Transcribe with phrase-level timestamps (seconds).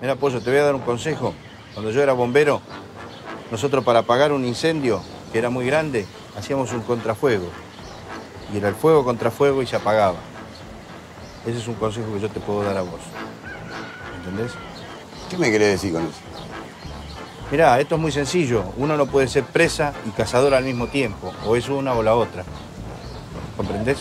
[0.00, 1.34] Mira, Pollo, te voy a dar un consejo.
[1.74, 2.62] Cuando yo era bombero,
[3.50, 6.06] nosotros para apagar un incendio, que era muy grande,
[6.38, 7.46] hacíamos un contrafuego.
[8.52, 10.16] Y era el fuego contra fuego y se apagaba.
[11.46, 13.00] Ese es un consejo que yo te puedo dar a vos.
[14.18, 14.52] ¿Entendés?
[15.28, 16.18] ¿Qué me querés decir con eso?
[17.50, 18.64] Mirá, esto es muy sencillo.
[18.78, 21.32] Uno no puede ser presa y cazador al mismo tiempo.
[21.46, 22.44] O es una o la otra.
[23.56, 23.98] ¿Comprendés?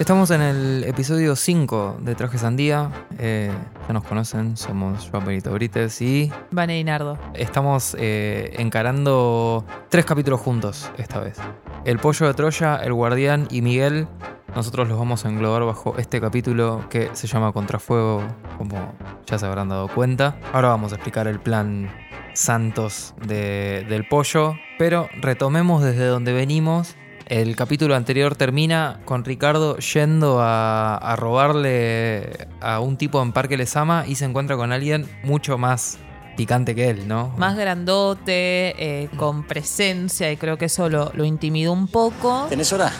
[0.00, 2.90] Estamos en el episodio 5 de Traje Sandía.
[3.18, 3.52] Eh,
[3.86, 7.18] ya nos conocen, somos Joan Benito Brites y Vane y Nardo.
[7.34, 11.36] estamos eh, encarando tres capítulos juntos esta vez.
[11.84, 14.08] El Pollo de Troya, El Guardián y Miguel.
[14.56, 18.22] Nosotros los vamos a englobar bajo este capítulo que se llama Contrafuego,
[18.56, 18.94] como
[19.26, 20.38] ya se habrán dado cuenta.
[20.54, 21.90] Ahora vamos a explicar el plan
[22.32, 26.96] Santos de- del pollo, pero retomemos desde donde venimos.
[27.30, 33.56] El capítulo anterior termina con Ricardo yendo a, a robarle a un tipo en Parque
[33.56, 35.98] Lesama y se encuentra con alguien mucho más
[36.36, 37.28] picante que él, ¿no?
[37.38, 42.46] Más grandote, eh, con presencia, y creo que eso lo, lo intimidó un poco.
[42.48, 42.90] ¿Tenés hora?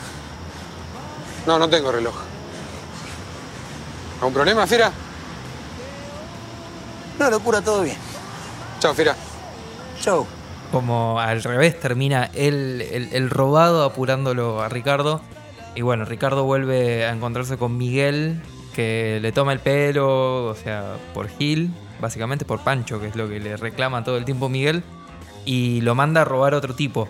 [1.44, 2.14] No, no tengo reloj.
[4.20, 4.92] ¿Algún problema, Fiera?
[7.18, 7.96] No, locura, todo bien.
[8.78, 9.16] Chao, Fiera.
[10.00, 10.24] Chau.
[10.72, 15.20] Como al revés termina él, el, el robado apurándolo a Ricardo.
[15.74, 18.40] Y bueno, Ricardo vuelve a encontrarse con Miguel,
[18.74, 23.28] que le toma el pelo, o sea, por Gil, básicamente por Pancho, que es lo
[23.28, 24.82] que le reclama todo el tiempo Miguel,
[25.44, 27.08] y lo manda a robar a otro tipo,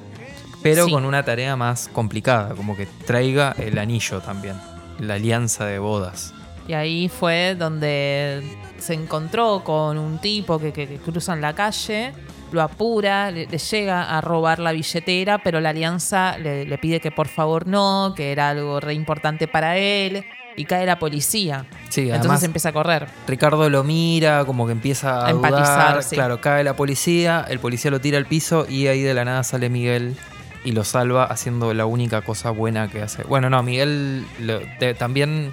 [0.62, 0.90] pero Sí.
[0.90, 4.56] con una tarea más complicada, como que traiga el anillo también,
[4.98, 6.32] la alianza de bodas.
[6.68, 8.42] Y ahí fue donde
[8.78, 12.12] se encontró con un tipo que, que- que cruza en la calle,
[12.52, 17.00] lo apura, le, le llega a robar la billetera, pero la alianza le, le pide
[17.00, 20.24] que por favor no, que era algo re importante para él,
[20.56, 21.64] y cae la policía.
[21.88, 23.06] Sí, Entonces además empieza a correr.
[23.26, 26.02] Ricardo lo mira, como que empieza a, A empatizar, dudar.
[26.02, 26.16] sí.
[26.16, 29.42] Claro, cae la policía, el policía lo tira al piso y ahí de la nada
[29.44, 30.16] sale Miguel
[30.64, 33.22] y lo salva haciendo la única cosa buena que hace.
[33.22, 34.60] Bueno, no, Miguel lo-
[34.98, 35.52] también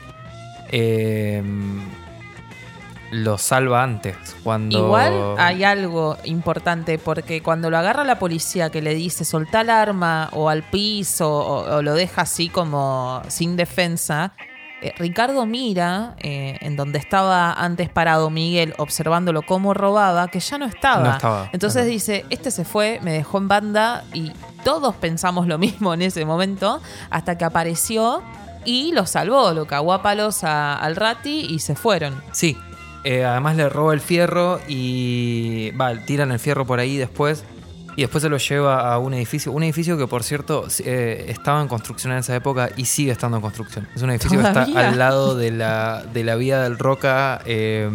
[0.69, 1.41] eh,
[3.11, 4.15] lo salva antes.
[4.43, 4.77] Cuando.
[4.77, 9.69] Igual hay algo importante porque cuando lo agarra la policía que le dice soltá el
[9.69, 14.33] arma o al piso o, o lo deja así como sin defensa,
[14.81, 20.57] eh, Ricardo mira eh, en donde estaba antes parado Miguel observándolo cómo robaba, que ya
[20.57, 21.03] no estaba.
[21.03, 21.89] No estaba, Entonces claro.
[21.91, 24.31] dice, este se fue, me dejó en banda y
[24.63, 28.21] todos pensamos lo mismo en ese momento hasta que apareció
[28.65, 32.21] y lo salvó, lo cagó a palos a- al rati y se fueron.
[32.33, 32.57] Sí.
[33.09, 35.71] Eh, además le roba el fierro y.
[35.79, 37.45] Va, tiran el fierro por ahí después.
[37.95, 39.53] Y después se lo lleva a un edificio.
[39.53, 43.37] Un edificio que, por cierto, eh, estaba en construcción en esa época y sigue estando
[43.37, 43.87] en construcción.
[43.95, 47.89] Es un edificio que está al lado de la, de la vía del Roca, eh,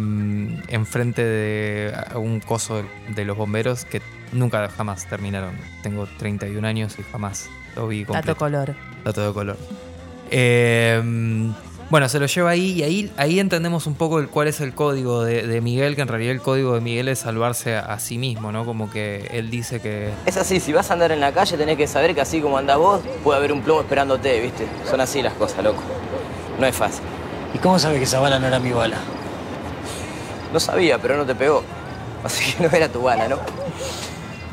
[0.67, 5.53] enfrente de un coso de, de los bomberos que nunca jamás terminaron.
[5.83, 8.29] Tengo 31 años y jamás lo vi completo.
[8.29, 8.75] Dato color.
[9.05, 9.57] Dato de color.
[10.31, 11.53] Eh,
[11.93, 14.73] bueno, se lo lleva ahí y ahí, ahí entendemos un poco el, cuál es el
[14.73, 17.99] código de, de Miguel, que en realidad el código de Miguel es salvarse a, a
[17.99, 18.65] sí mismo, ¿no?
[18.65, 20.09] Como que él dice que...
[20.25, 22.57] Es así, si vas a andar en la calle tenés que saber que así como
[22.57, 24.65] andás vos, puede haber un plomo esperándote, ¿viste?
[24.89, 25.83] Son así las cosas, loco.
[26.59, 27.03] No es fácil.
[27.53, 28.97] ¿Y cómo sabes que esa bala no era mi bala?
[30.51, 31.61] No sabía, pero no te pegó.
[32.23, 33.37] Así que no era tu bala, ¿no?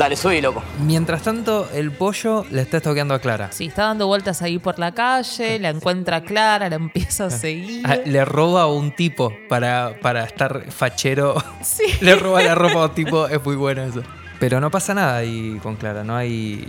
[0.00, 0.62] Dale, subí, loco.
[0.86, 3.52] Mientras tanto, el pollo le está estoqueando a Clara.
[3.52, 7.82] Sí, está dando vueltas ahí por la calle, la encuentra clara, la empieza a seguir.
[7.86, 11.34] Ah, le roba a un tipo para, para estar fachero.
[11.62, 11.84] Sí.
[12.00, 14.00] le roba la ropa a un tipo, es muy bueno eso.
[14.38, 16.66] Pero no pasa nada ahí con Clara, no hay...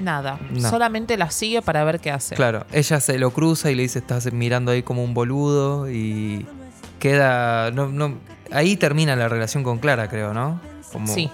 [0.00, 0.68] Nada, No.
[0.68, 2.34] solamente la sigue para ver qué hace.
[2.34, 6.44] Claro, ella se lo cruza y le dice, estás mirando ahí como un boludo y
[6.98, 7.70] queda...
[7.70, 8.18] No, no,
[8.50, 10.60] ahí termina la relación con Clara, creo, ¿no?
[10.92, 11.30] Como- Sí.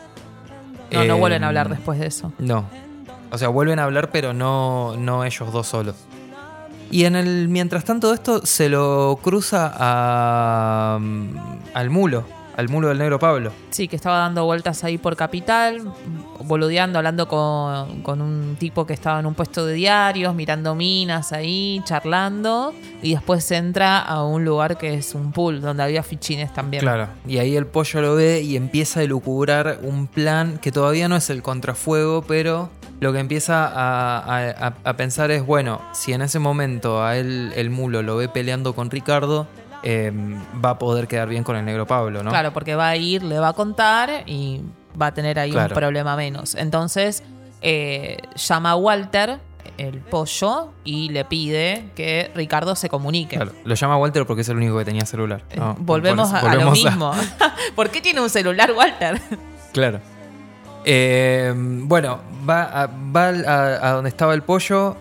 [0.90, 2.32] No, no vuelven a hablar después de eso.
[2.38, 2.64] No.
[3.30, 5.96] O sea, vuelven a hablar, pero no, no ellos dos solos.
[6.90, 10.98] Y en el mientras tanto esto se lo cruza a,
[11.74, 12.24] al mulo,
[12.58, 13.52] al mulo del negro Pablo.
[13.70, 15.80] Sí, que estaba dando vueltas ahí por Capital,
[16.44, 21.32] boludeando, hablando con, con un tipo que estaba en un puesto de diarios, mirando minas
[21.32, 22.74] ahí, charlando.
[23.02, 26.80] Y después entra a un lugar que es un pool, donde había fichines también.
[26.82, 27.08] Claro.
[27.26, 31.16] Y ahí el pollo lo ve y empieza a elucubrar un plan que todavía no
[31.16, 32.70] es el contrafuego, pero
[33.00, 37.16] lo que empieza a, a- a- a pensar es, bueno, si en ese momento a
[37.16, 39.46] él el mulo lo ve peleando con Ricardo,
[39.82, 40.12] eh,
[40.64, 42.30] va a poder quedar bien con el negro Pablo, ¿no?
[42.30, 44.60] Claro, porque va a ir, le va a contar y
[45.00, 45.74] va a tener ahí Claro.
[45.74, 46.54] un problema menos.
[46.54, 47.22] Entonces,
[47.62, 49.38] eh, llama a Walter,
[49.76, 53.36] el pollo y le pide que Ricardo se comunique.
[53.36, 55.42] Claro, lo llama Walter porque es el único que tenía celular.
[55.50, 57.12] Eh, No, volvemos, a, a lo mismo.
[57.76, 59.20] ¿Por qué tiene un celular, Walter?
[59.72, 60.00] Claro.
[60.84, 64.96] Eh, bueno, va, a, va a, a donde estaba el pollo.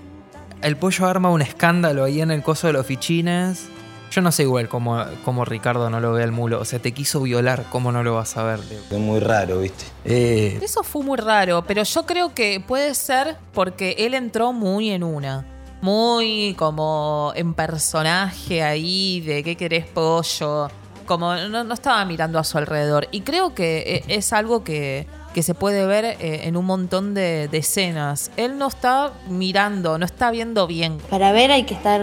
[0.61, 3.69] El pollo arma un escándalo ahí en el coso de los fichines.
[4.11, 6.59] Yo no sé igual cómo, cómo Ricardo no lo ve al mulo.
[6.61, 8.59] O sea, te quiso violar, ¿cómo no lo vas a ver?
[8.89, 9.83] Es muy raro, ¿viste?
[10.05, 14.89] Eh, Eso fue muy raro, pero yo creo que puede ser porque él entró muy
[14.91, 15.45] en una.
[15.81, 20.69] Muy como en personaje ahí de qué querés pollo.
[21.05, 23.07] Como no, no estaba mirando a su alrededor.
[23.11, 27.13] Y creo que eh, es algo que, que se puede ver eh, en un montón
[27.13, 28.31] de, de escenas.
[28.37, 30.97] Él no está mirando, no está viendo bien.
[31.09, 32.01] Para ver hay que estar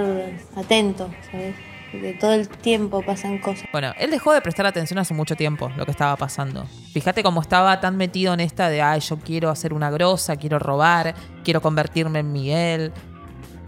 [0.56, 1.54] atento, ¿sabes?
[1.94, 3.64] Porque todo el tiempo pasan cosas.
[3.72, 6.66] Bueno, él dejó de prestar atención hace mucho tiempo lo que estaba pasando.
[6.92, 10.58] Fíjate cómo estaba tan metido en esta de, ay, yo quiero hacer una grosa, quiero
[10.58, 11.14] robar,
[11.44, 12.92] quiero convertirme en Miguel.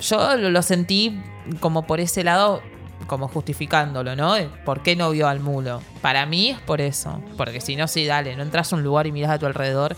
[0.01, 1.23] Yo lo, sentí
[1.61, 2.61] como por ese lado,
[3.07, 4.35] como justificándolo, ¿no?
[4.65, 5.81] ¿Por qué no vio al mulo?
[6.03, 7.23] Para mí es por eso.
[7.37, 9.97] Porque si no, sí, dale, no entras a un lugar y miras a tu alrededor.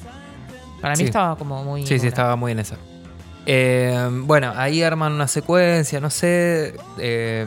[0.81, 1.04] Para mí Sí.
[1.04, 1.82] estaba como muy...
[1.86, 2.76] Sí, sí, una- estaba muy en esa.
[3.46, 6.76] Eh, bueno, ahí arman una secuencia, no sé.
[6.98, 7.46] eh,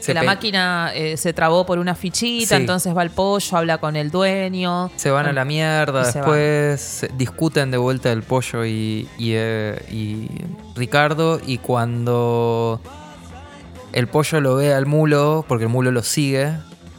[0.00, 2.60] se la máquina eh, se trabó por una fichita, Sí.
[2.62, 4.90] entonces va el pollo, habla con el dueño.
[4.96, 10.28] Se van a la mierda, después discuten de vuelta el pollo y, y, eh, y
[10.76, 11.40] Ricardo.
[11.44, 12.80] Y cuando
[13.92, 16.52] el pollo lo ve al mulo, porque el mulo lo sigue,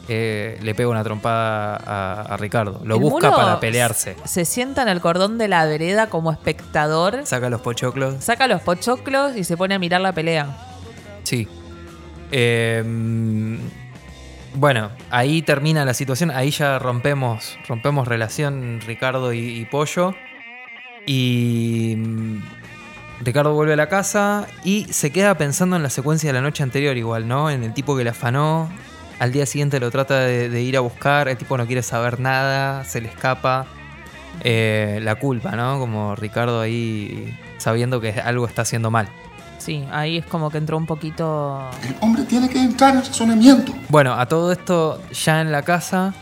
[0.08, 2.80] eh, le pega una trompada a, a Ricardo.
[2.84, 4.16] Lo El busca para pelearse.
[4.24, 8.16] Se sienta en el cordón de la vereda como espectador, Saca los pochoclos.
[8.22, 10.48] saca los pochoclos y se pone a mirar la pelea.
[11.22, 11.46] Sí.
[12.30, 12.82] Eh,
[14.54, 16.30] bueno, ahí termina la situación.
[16.30, 20.14] Ahí ya rompemos, rompemos relación Ricardo y, Pollo.
[21.06, 22.42] Y mm,
[23.22, 26.62] Ricardo vuelve a la casa y se queda pensando en la secuencia de la noche
[26.62, 27.50] anterior igual, ¿no?
[27.50, 28.70] En el tipo que le afanó.
[29.18, 31.28] Al día siguiente lo trata de, de ir a buscar.
[31.28, 33.66] El tipo no quiere saber nada, se le escapa.
[34.42, 35.78] Eh, la culpa, ¿no?
[35.78, 39.08] Como Ricardo ahí sabiendo que algo está haciendo mal.
[39.60, 41.68] Sí, ahí es como que entró un poquito...
[41.86, 43.72] El hombre tiene que entrar en razonamiento.
[43.88, 46.12] Bueno, a todo esto ya en la casa.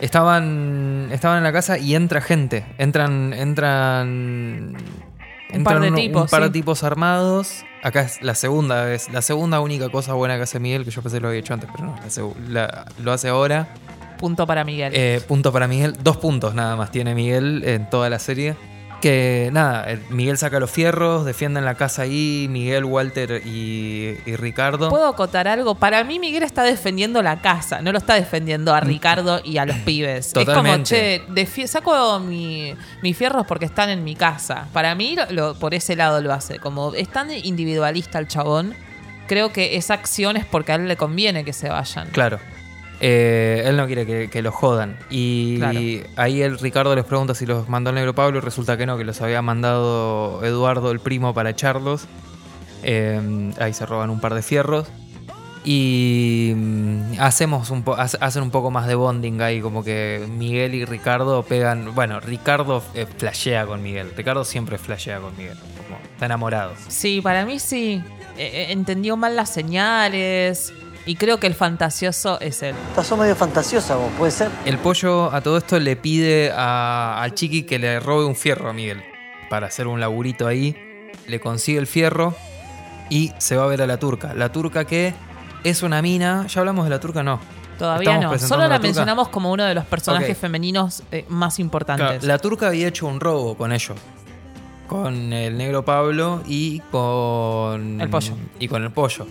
[0.00, 1.08] Estaban.
[1.10, 2.64] Estaban en la casa y entra gente.
[2.78, 3.32] Entran.
[3.34, 4.76] Entran.
[5.52, 7.64] Un par de uno- tipos, Un par de tipos armados.
[7.82, 9.10] Acá es la segunda vez.
[9.10, 11.54] La segunda única cosa buena que hace Miguel, que yo pensé que lo había hecho
[11.54, 11.96] antes, pero no.
[12.48, 13.68] la- lo hace ahora.
[14.18, 14.92] Punto para Miguel.
[14.94, 15.96] Eh, punto para Miguel.
[16.02, 18.54] Dos puntos nada más tiene Miguel en toda la serie.
[19.00, 22.46] Que nada, el- Miguel saca los fierros, defienden la casa ahí.
[22.50, 24.88] Miguel, Walter y, y Ricardo.
[24.90, 25.74] ¿Puedo acotar algo?
[25.74, 29.64] Para mí Miguel está defendiendo la casa, no lo está defendiendo a Ricardo y a
[29.64, 30.26] los pibes.
[30.28, 31.22] Es como, Totalmente.
[31.34, 34.66] che, saco mi- mis fierros porque están en mi casa.
[34.72, 36.58] Para mí lo- por ese lado lo hace.
[36.58, 38.74] Como es tan individualista el chabón,
[39.26, 42.08] creo que esa acción es porque a él le conviene que se vayan.
[42.10, 42.38] Claro.
[43.00, 44.98] Eh, él no quiere que, que los jodan.
[45.08, 45.80] Y Claro.
[46.16, 48.98] ahí el Ricardo les pregunta si los mandó el negro Pablo y resulta que no,
[48.98, 52.06] que los había mandado Eduardo, el primo, para echarlos.
[52.82, 54.86] Eh, ahí se roban un par de fierros.
[55.64, 60.74] Y mm, hacemos un po- hacen un poco más de bonding ahí, como que Miguel
[60.74, 61.94] y Ricardo pegan.
[61.94, 64.12] Bueno, Ricardo eh, flashea con Miguel.
[64.16, 65.58] Ricardo siempre flashea con Miguel.
[65.76, 66.72] Como está enamorado.
[66.88, 68.02] Sí, para mí sí.
[68.38, 70.72] Eh, eh, entendió mal las señales
[71.10, 72.76] y creo que el fantasioso es él.
[72.90, 74.48] Estás medio fantasiosa vos, ¿puede ser?
[74.64, 78.68] El pollo a todo esto le pide a- al chiqui que le robe un fierro
[78.70, 79.02] a Miguel
[79.48, 80.76] para hacer un laburito ahí.
[81.26, 82.36] Le consigue el fierro
[83.08, 84.34] y se va a ver a la turca.
[84.34, 85.12] La turca que
[85.64, 86.46] es una mina.
[86.46, 87.24] ¿Ya hablamos de la turca?
[87.24, 87.40] No.
[87.76, 88.48] Todavía ¿Estamos no.
[88.48, 92.06] Solo a la mencionamos como uno de los personajes femeninos eh, más importantes.
[92.06, 93.96] Claro, la turca había hecho un robo con ellos.
[94.86, 98.00] Con el negro Pablo y con.
[98.00, 98.34] El pollo.
[98.60, 99.26] Y con el pollo.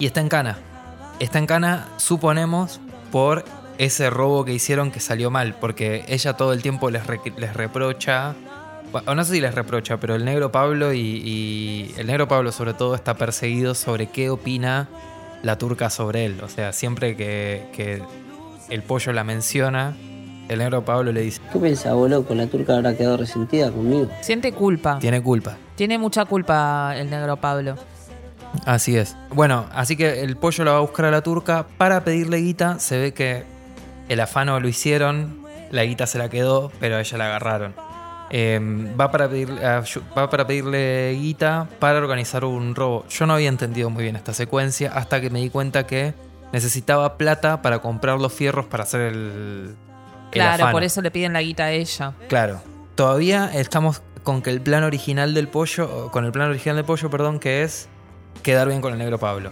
[0.00, 0.58] Y está en cana.
[1.22, 2.80] Está en cana, suponemos,
[3.12, 3.44] por
[3.78, 5.54] ese robo que hicieron que salió mal.
[5.60, 8.34] Porque ella todo el tiempo les, re- les reprocha.
[9.06, 12.52] O no sé si les reprocha, pero el negro Pablo y, y el negro Pablo
[12.52, 14.88] sobre todo está perseguido sobre qué opina
[15.42, 16.40] la turca sobre él.
[16.42, 18.02] O sea, siempre que, que
[18.68, 19.96] el pollo la menciona,
[20.48, 22.34] el negro Pablo le dice, ¿Qué pensás, vos, loco?
[22.34, 24.10] La turca habrá quedado resentida conmigo.
[24.20, 24.98] Siente culpa.
[24.98, 25.56] tiene culpa.
[25.76, 27.76] Tiene mucha culpa el negro Pablo.
[28.66, 29.16] Así es.
[29.30, 32.78] Bueno, así que el pollo la va a buscar a la turca para pedirle guita.
[32.78, 33.44] Se ve que
[34.08, 37.74] el afano lo hicieron, la guita se la quedó, pero a ella la agarraron.
[38.34, 38.58] Eh,
[38.98, 43.04] va, para pedirle, ayu- va para pedirle guita para organizar un robo.
[43.08, 46.14] Yo no había entendido muy bien esta secuencia hasta que me di cuenta que
[46.52, 49.16] necesitaba plata para comprar los fierros para hacer el.
[49.16, 49.76] el
[50.30, 50.72] Claro, afano.
[50.72, 52.12] por eso le piden la guita a ella.
[52.28, 52.62] Claro.
[52.94, 57.10] Todavía estamos, con que el plan original del pollo, con el plan original del pollo,
[57.10, 57.88] perdón, que es
[58.42, 59.50] quedar bien con el negro Pablo.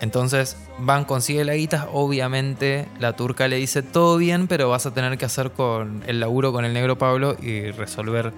[0.00, 4.94] Entonces van, consigue la guita, obviamente la turca le dice todo bien, pero vas a
[4.94, 8.32] tener que hacer con el laburo con el negro Pablo y resolver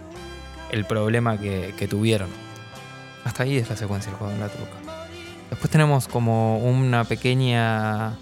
[0.72, 2.28] el problema que, tuvieron.
[3.24, 4.72] Hasta ahí es la secuencia del juego de la turca.
[5.50, 8.16] Después tenemos como una pequeña.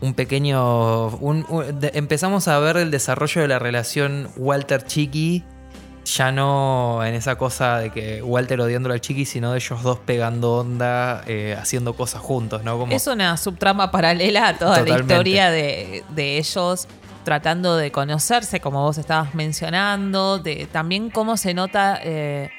[0.00, 1.18] Un pequeño.
[1.92, 5.44] empezamos a ver el desarrollo de la relación Walter-Chiqui.
[6.16, 9.98] Ya no en esa cosa de que Walter odiándolo al Chiqui, sino de ellos dos
[9.98, 12.78] pegando onda, eh, haciendo cosas juntos, ¿no?
[12.78, 16.88] Como, Es una subtrama paralela a toda la historia de, de ellos
[17.24, 22.50] tratando de conocerse, como vos estabas mencionando, de también cómo se nota eh,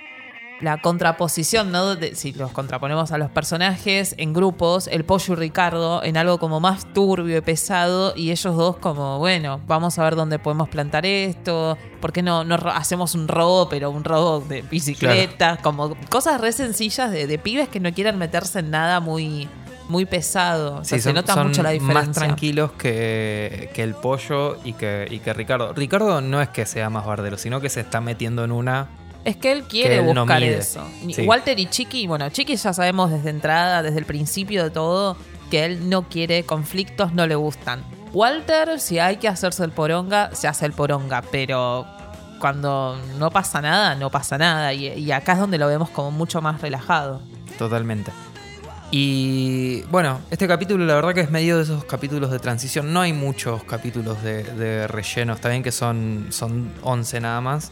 [0.64, 1.96] la contraposición, ¿no?
[1.96, 6.40] De- si los contraponemos a los personajes en grupos, el pollo y Ricardo en algo
[6.40, 10.70] como más turbio y pesado, y ellos dos como, bueno, vamos a ver dónde podemos
[10.70, 15.60] plantar esto, ¿por qué no, no hacemos un robo, pero un robo de bicicletas?
[15.60, 19.48] Como cosas re sencillas de, de pibes que no quieran meterse en nada muy,
[19.90, 20.78] muy pesado.
[20.78, 22.08] O sea, Sí, se nota son mucho la diferencia.
[22.08, 25.74] Más tranquilos que, que el pollo y que, y que Ricardo.
[25.74, 28.88] Ricardo no es que sea más bardero, sino que se está metiendo en una.
[29.26, 30.86] Es que él quiere que él no buscar eso.
[31.14, 31.26] Sí.
[31.26, 35.18] Walter y Chiqui, bueno, Chiqui ya sabemos desde entrada, desde el principio de todo,
[35.50, 37.84] que él no quiere conflictos, no le gustan.
[38.12, 41.86] Walter, si hay que hacerse el poronga, se hace el poronga, pero
[42.40, 44.74] cuando no pasa nada, no pasa nada.
[44.74, 47.22] Y, y acá es donde lo vemos como mucho más relajado.
[47.58, 48.12] Totalmente.
[48.92, 52.94] Y bueno, este capítulo la verdad que es medio de esos capítulos de transición.
[52.94, 55.34] No hay muchos capítulos de, de relleno.
[55.34, 57.72] Está bien que son, son 11 nada más.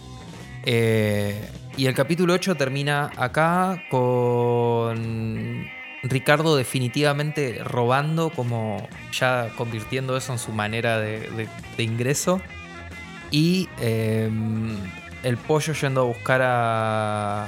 [0.66, 5.66] Eh, y el capítulo 8 termina acá con
[6.04, 12.42] Ricardo definitivamente robando, como ya convirtiendo eso en su manera de, de- de ingreso.
[13.32, 14.30] Y eh,
[15.24, 17.48] el pollo yendo a buscar a,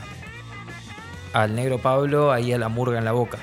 [1.33, 3.37] al negro Pablo ahí a la murga en la boca.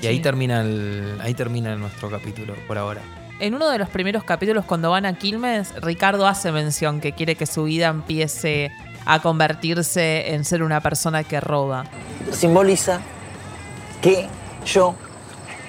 [0.00, 3.00] Y ahí termina el, ahí termina nuestro capítulo por ahora.
[3.40, 7.34] En uno de los primeros capítulos, cuando van a Quilmes, Ricardo hace mención que quiere
[7.36, 8.72] que su vida empiece
[9.08, 11.84] a convertirse en ser una persona que roba.
[12.30, 13.00] Simboliza
[14.02, 14.28] que
[14.66, 14.94] yo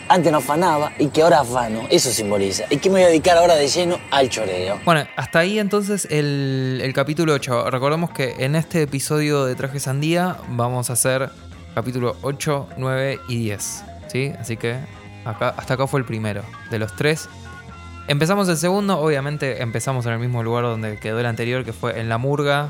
[0.09, 1.83] antes no afanaba y que ahora afano.
[1.89, 2.65] Eso simboliza.
[2.69, 4.81] Y que me voy a dedicar ahora de lleno al choreo.
[4.83, 7.71] Bueno, hasta ahí entonces el, el capítulo 8.
[7.71, 11.29] Recordemos que en este episodio de Traje Sandía vamos a hacer
[11.73, 13.83] capítulo 8, 9 y 10.
[14.07, 14.33] ¿Sí?
[14.37, 14.75] Así que
[15.23, 17.29] acá, hasta acá fue el primero de los tres.
[18.09, 22.01] Empezamos el segundo, obviamente empezamos en el mismo lugar donde quedó el anterior, que fue
[22.01, 22.67] en la murga.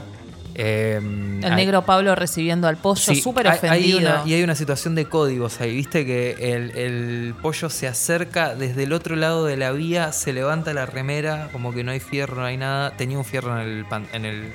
[0.62, 4.00] Eh, El negro Pablo recibiendo al pollo, Sí, súper hay- ofendido.
[4.00, 8.56] una- y hay una situación de códigos ahí, viste que el, el pollo se acerca
[8.56, 12.02] desde el otro lado de la vía, se levanta la remera, como que no hay
[12.02, 12.92] fierro, no hay nada.
[12.98, 14.52] Tenía un fierro en el, pan- en el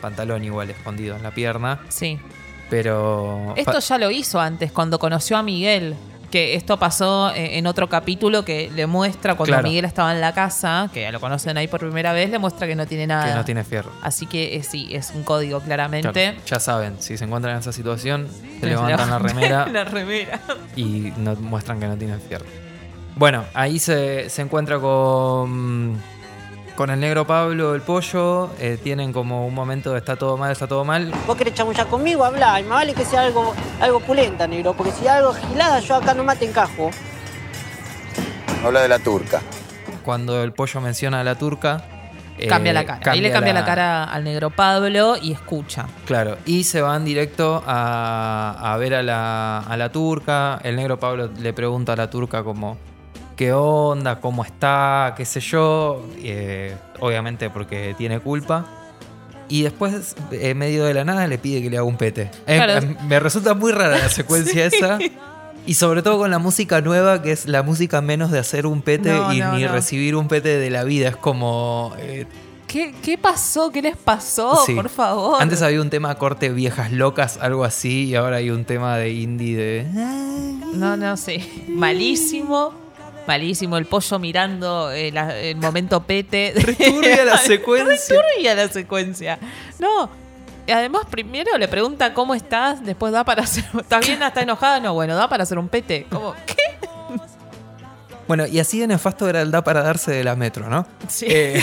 [0.00, 1.80] pantalón igual, escondido en la pierna.
[1.88, 2.18] Sí.
[2.70, 3.54] Pero...
[3.56, 5.96] Esto ya lo hizo antes, cuando conoció a Miguel.
[6.34, 9.68] Que esto pasó eh, en otro capítulo que le muestra cuando Claro.
[9.68, 12.74] Miguel estaba en la casa, que lo conocen ahí por primera vez, le muestra que
[12.74, 13.28] no tiene nada.
[13.28, 13.92] que no tiene fierro.
[14.02, 16.10] Así que eh, sí, es un código claramente.
[16.10, 18.26] Claro, ya saben, si se encuentran en esa situación,
[18.60, 20.40] se levantan la levantan remera la remera.
[20.74, 22.46] y no, muestran que no tienen fierro.
[23.14, 26.02] Bueno, ahí se, se encuentra con,
[26.76, 28.50] con el negro Pablo, el pollo.
[28.58, 31.12] eh, tienen como un momento de está todo mal, está todo mal.
[31.26, 34.92] Vos querés chamullar conmigo, habla, y me vale que sea algo, algo pulenta, negro, porque
[34.92, 36.90] si algo gilada, yo acá nomás te encajo.
[38.64, 39.40] Habla de la turca.
[40.04, 41.84] Cuando el pollo menciona a la turca.
[42.38, 43.12] eh, Cambia la cara.
[43.12, 43.64] Ahí le cambia la...
[43.64, 45.86] cara al negro Pablo y escucha.
[46.06, 50.58] Claro, y se van directo a, a ver a la, a la turca.
[50.62, 52.76] El negro Pablo le pregunta a la turca como,
[53.36, 54.20] ¿qué onda?
[54.20, 55.14] ¿Cómo está?
[55.16, 56.04] ¿Qué sé yo?
[56.18, 58.66] Eh, obviamente porque tiene culpa.
[59.48, 62.30] Y después, en medio de la nada, le pide que le haga un pete.
[62.46, 62.86] Eh, Claro.
[63.06, 64.76] me resulta muy rara la secuencia Sí.
[64.76, 64.98] esa.
[65.66, 68.82] Y sobre todo con la música nueva, que es la música menos de hacer un
[68.82, 69.72] pete No, y no, ni no.
[69.72, 71.08] recibir un pete de la vida.
[71.08, 71.94] Es como...
[71.98, 72.26] eh,
[72.66, 73.70] ¿Qué, qué pasó?
[73.70, 74.62] ¿Qué les pasó?
[74.66, 74.74] Sí.
[74.74, 75.40] Por favor.
[75.40, 79.10] Antes había un tema corte viejas locas, algo así, y ahora hay un tema de
[79.12, 79.84] indie de.
[80.74, 81.40] No, no sé.
[81.68, 82.72] Malísimo.
[83.26, 83.76] Malísimo.
[83.76, 86.52] El pollo mirando eh, la- el momento pete.
[86.78, 88.16] turbia la secuencia.
[88.16, 89.38] Re turbia la secuencia.
[89.78, 90.10] No.
[90.66, 93.64] Además, primero le pregunta cómo estás, después da para hacer.
[93.78, 94.22] ¿Estás bien?
[94.22, 94.80] ¿Estás enojada?
[94.80, 96.06] No, bueno, da para hacer un pete.
[96.10, 96.34] ¿Cómo?
[96.46, 96.54] ¿Qué?
[98.26, 100.86] Bueno, y así de nefasto era el da para darse de la metro, ¿no?
[101.08, 101.26] Sí.
[101.28, 101.62] Eh,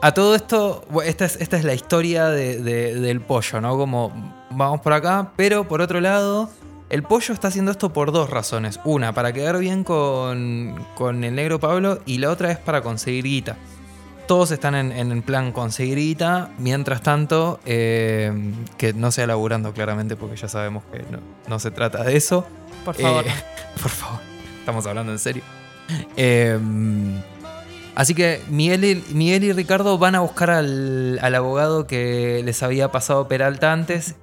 [0.00, 3.76] a todo esto, esta es, esta es la historia de- de- del pollo, ¿no?
[3.76, 4.12] Como
[4.50, 6.48] vamos por acá, pero por otro lado,
[6.90, 8.80] el pollo está haciendo esto por dos razones.
[8.84, 13.24] Una, para quedar bien con, con el negro Pablo, y la otra es para conseguir
[13.24, 13.56] guita.
[14.26, 18.32] todos están en, en el plan conseguir guita, mientras tanto, eh,
[18.76, 22.44] que no sea laburando claramente, porque ya sabemos que no, no se trata de eso.
[22.84, 23.24] Por favor.
[23.26, 23.32] Eh,
[23.80, 24.20] por favor,
[24.58, 25.42] estamos hablando en serio.
[26.16, 26.58] Eh,
[27.94, 32.62] así que Miguel y, Miguel y Ricardo van a buscar al, al abogado que les
[32.64, 34.16] había pasado Peralta antes.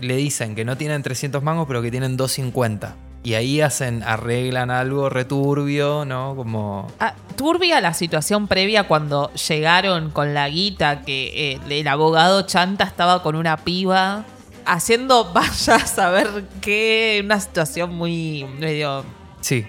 [0.00, 2.96] Le dicen que no tienen 300 mangos, pero que tienen 250.
[3.24, 6.34] Y ahí hacen, arreglan algo returbio, ¿no?
[6.34, 6.92] Como.
[6.98, 12.84] Ah, turbia la situación previa cuando llegaron con la guita que eh, el abogado Chanta
[12.84, 14.24] estaba con una piba
[14.64, 19.04] haciendo vaya a saber qué, una situación muy medio
[19.40, 19.66] Sí,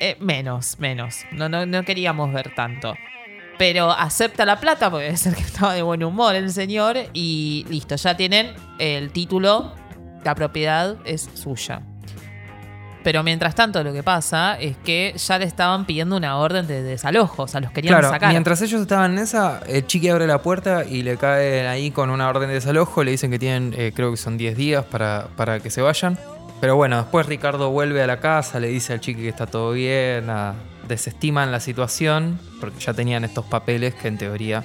[0.00, 1.24] eh, menos, menos.
[1.30, 2.94] No, no, no queríamos ver tanto.
[3.60, 6.96] Pero acepta la plata, porque debe ser que estaba de buen humor el señor.
[7.12, 9.74] Y listo, ya tienen el título,
[10.24, 11.82] la propiedad es suya.
[13.04, 16.82] Pero mientras tanto lo que pasa es que ya le estaban pidiendo una orden de
[16.82, 18.30] desalojo, o sea, los querían Claro, sacar.
[18.30, 22.08] mientras ellos estaban en esa, el chiqui abre la puerta y le caen ahí con
[22.08, 23.04] una orden de desalojo.
[23.04, 26.18] Le dicen que tienen, eh, creo que son 10 días para, para que se vayan.
[26.62, 29.72] Pero bueno, después Ricardo vuelve a la casa, le dice al chiqui que está todo
[29.72, 30.54] bien, nada,
[30.90, 34.62] desestiman la situación, porque ya tenían estos papeles que en teoría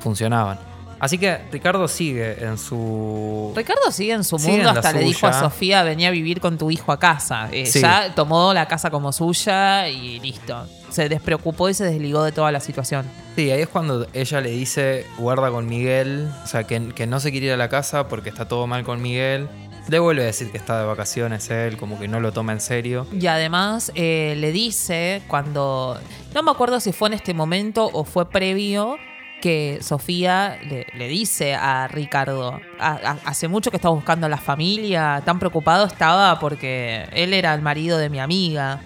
[0.00, 0.58] funcionaban.
[1.00, 3.52] Así que Ricardo sigue en su...
[3.56, 5.32] Ricardo sigue en su Sigue mundo, en hasta le dijo a.
[5.32, 7.48] Sofía, venía a vivir con tu hijo a casa.
[7.50, 7.80] Eh, Sí.
[7.80, 10.64] Ya tomó la casa como suya y listo.
[10.90, 13.04] Se despreocupó y se desligó de toda la situación.
[13.34, 17.18] Sí, ahí es cuando ella le dice, guarda con Miguel, o sea, que, que no
[17.18, 19.48] se quiere ir a la casa porque está todo mal con Miguel.
[19.88, 22.60] Le vuelve a decir que está de vacaciones él, como que no lo toma en
[22.60, 23.06] serio.
[23.12, 25.98] Y además eh, le dice cuando,
[26.34, 28.96] no me acuerdo si fue en este momento o fue previo,
[29.40, 34.36] que Sofía le, dice a Ricardo, "Ha- ha- hace mucho que estaba buscando a la
[34.38, 38.80] familia, tan preocupado estaba porque él era el marido de mi amiga.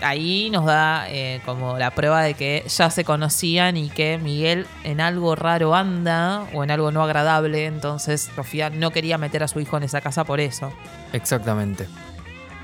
[0.00, 4.66] Ahí nos da eh, como la prueba de que ya se conocían y que Miguel
[4.84, 9.48] en algo raro anda o en algo no agradable, entonces Sofía no quería meter a
[9.48, 10.72] su hijo en esa casa por eso.
[11.12, 11.86] Exactamente.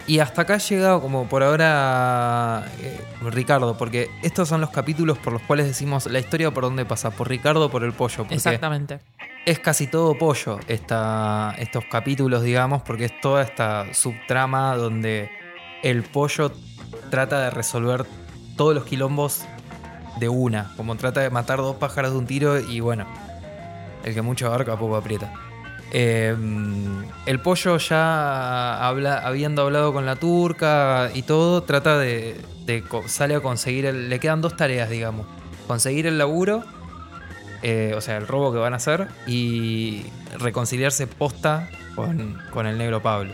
[0.07, 5.17] Y hasta acá ha llegado como por ahora eh, Ricardo, porque estos son los capítulos
[5.17, 8.27] por los cuales decimos la historia por dónde pasa, por Ricardo o por el pollo.
[8.29, 9.01] Exactamente.
[9.47, 15.31] es casi todo pollo esta, estos capítulos, digamos, porque es toda esta subtrama donde
[15.83, 16.53] el pollo
[17.11, 18.05] trata de resolver
[18.57, 19.43] todos los quilombos
[20.21, 23.07] de una, como trata de matar dos pájaros de un tiro y bueno,
[24.05, 25.33] el que mucho abarca poco aprieta.
[25.93, 26.35] Eh,
[27.27, 32.41] el pollo ya habla, habiendo hablado con la turca y todo, trata de,
[33.07, 35.27] sale a conseguir, el- le quedan dos tareas, digamos,
[35.67, 36.63] conseguir el laburo
[37.63, 40.05] eh, o sea, el robo que van a hacer y
[40.39, 43.33] reconciliarse posta con, con el negro Pablo.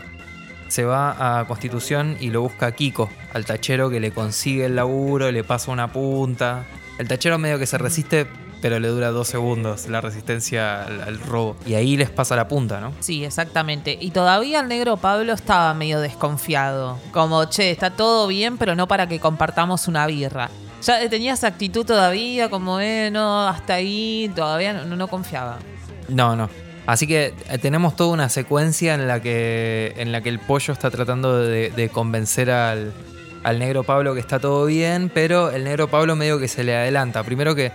[0.71, 4.77] Se va a Constitución y lo busca a Kiko, al tachero que le consigue el
[4.77, 6.63] laburo, le pasa una punta.
[6.97, 8.25] El tachero medio que se resiste,
[8.61, 11.57] pero le dura dos segundos la resistencia al, al robo.
[11.65, 12.93] Y ahí les pasa la punta, ¿no?
[13.01, 13.97] Sí, exactamente.
[13.99, 16.97] Y todavía el negro Pablo estaba medio desconfiado.
[17.11, 20.49] Como, che, está todo bien, pero no para que compartamos una birra.
[20.83, 25.59] Ya tenía esa actitud todavía, como, eh, no, hasta ahí, todavía no, no confiaba.
[26.07, 26.70] No, no.
[26.85, 30.73] Así que eh, tenemos toda una secuencia en la que, en la que el pollo
[30.73, 32.91] está tratando de, convencer al,
[33.43, 36.75] al negro Pablo que está todo bien, pero el negro Pablo medio que se le
[36.75, 37.23] adelanta.
[37.23, 37.71] Primero que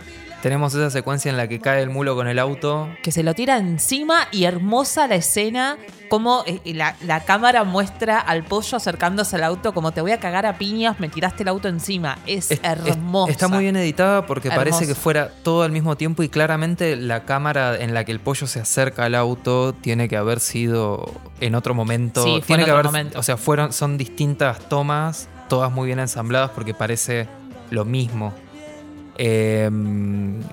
[0.47, 2.89] tenemos esa secuencia en la que cae el mulo con el auto.
[3.03, 5.77] Que se lo tira encima y hermosa la escena,
[6.09, 10.21] como eh, la, la cámara muestra al pollo acercándose al auto, como te voy a
[10.21, 12.19] cagar a piñas, me tiraste el auto encima.
[12.29, 13.33] Es, Es- hermosa.
[13.33, 17.25] Está muy bien editada porque parece que fuera todo al mismo tiempo y claramente la
[17.25, 21.57] cámara en la que el pollo se acerca al auto tiene que haber sido en
[21.57, 22.23] otro momento.
[22.23, 23.19] Sí, tiene en que haber, momento.
[23.19, 27.27] o sea, fueron son distintas tomas, todas muy bien ensambladas porque parece
[27.71, 28.33] lo mismo.
[29.19, 29.69] Eh,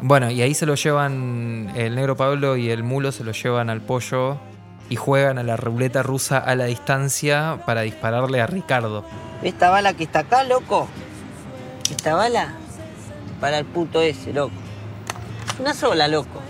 [0.01, 3.69] bueno, y ahí se lo llevan el negro Pablo y el mulo se lo llevan
[3.69, 4.37] al pollo
[4.89, 9.03] y juegan a la ruleta rusa a la distancia para dispararle a Ricardo.
[9.41, 10.87] Esta bala que está acá, loco.
[11.89, 12.53] Esta bala
[13.39, 14.53] para el puto ese, loco.
[15.59, 16.41] Una sola, loco.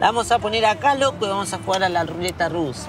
[0.00, 2.88] La vamos a poner acá, loco, y vamos a jugar a la ruleta rusa.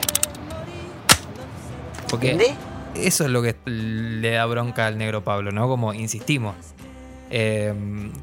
[2.10, 2.58] Porque ¿Entendés?
[2.96, 5.68] eso es lo que le da bronca al negro Pablo, ¿no?
[5.68, 6.56] Como insistimos.
[7.30, 7.74] Eh,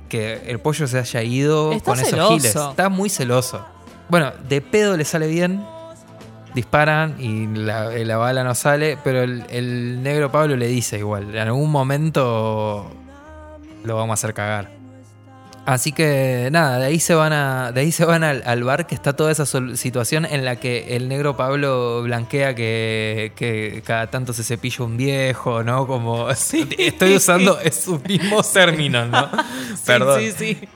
[0.09, 2.57] que el pollo se haya ido Está con esos giles.
[2.57, 3.65] Está muy celoso.
[4.09, 5.65] Bueno, de pedo le sale bien.
[6.55, 8.99] Disparan y la, la bala no sale.
[9.03, 11.35] Pero el, el negro Pablo le dice igual.
[11.35, 12.91] En algún momento
[13.85, 14.82] lo vamos a hacer cagar.
[15.65, 18.87] Así que nada, de ahí se van a, de ahí se van al, al bar
[18.89, 24.09] que está toda esa situación en la que el negro Pablo blanquea que, que cada
[24.09, 25.87] tanto se cepilla un viejo, ¿no?
[25.87, 29.31] Como estoy usando sus mismos términos, ¿no?
[29.87, 30.21] Perdón.
[30.21, 30.69] Sí, sí, sí.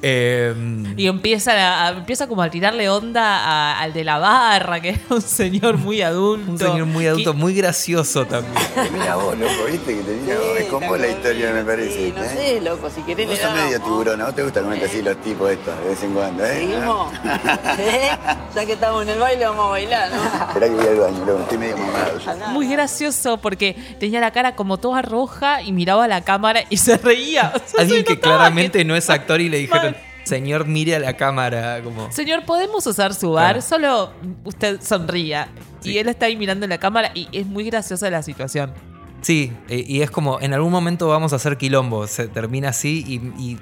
[0.00, 0.54] Eh,
[0.96, 4.90] Y empieza, a, a- empieza como a tirarle onda a- al de la barra, que
[4.90, 6.50] era un señor muy adulto.
[6.52, 8.54] un señor muy adulto, muy gracioso también.
[8.92, 10.58] Mira vos, loco, viste que te mira vos.
[10.58, 12.12] Es como la historia, me parece.
[12.16, 12.28] No ¿eh?
[12.28, 14.32] sé, loco, si querés Vos sos medio tiburón, ¿no?
[14.32, 16.54] ¿Te gusta comerte así los tipos estos de vez en cuando, eh?
[16.54, 17.12] Seguimos.
[17.78, 18.10] ¿Eh?
[18.54, 20.24] Ya que estamos en el baile, vamos a bailar, ¿no?
[20.48, 22.48] Esperá que voy al baño, loco, estoy medio mamado yo.
[22.50, 26.76] Muy gracioso porque tenía la cara como toda roja y miraba a la cámara y
[26.76, 27.52] se reía.
[27.54, 29.87] O sea, Alguien se que claramente no es actor y le dijeron,
[30.28, 32.10] señor, mire a la cámara, como...
[32.12, 33.54] Señor, ¿podemos usar su bar?
[33.54, 33.62] Claro.
[33.62, 34.12] Solo
[34.44, 35.48] usted sonría.
[35.82, 38.72] Y él está ahí mirando la cámara y es muy graciosa la situación.
[39.20, 43.04] Sí, eh, y es como, en algún momento vamos a hacer quilombo, se termina así
[43.06, 43.58] y, y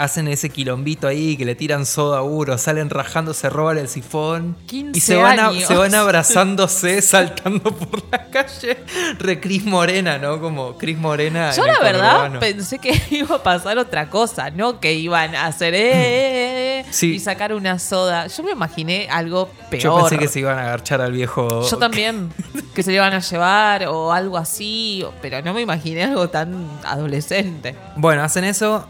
[0.00, 3.88] hacen ese quilombito ahí que le tiran soda a uno, salen rajando, se roban el
[3.88, 5.64] sifón 15 y se van, a- años.
[5.68, 8.78] se van abrazándose, saltando por la calle.
[9.18, 10.40] Re Cris Morena, ¿no?
[10.40, 11.52] Como Cris Morena.
[11.52, 14.80] Yo la verdad pensé que iba a pasar otra cosa, ¿no?
[14.80, 17.14] Que iban a hacer eh, eh, eh, Sí.
[17.14, 18.26] y sacar una soda.
[18.26, 19.82] Yo me imaginé algo peor.
[19.82, 21.68] Yo pensé que se iban a agarchar al viejo.
[21.68, 22.32] Yo también,
[22.74, 26.68] que se le iban a llevar o algo así, pero no me imaginé algo tan
[26.84, 27.76] adolescente.
[27.96, 28.86] Bueno, hacen eso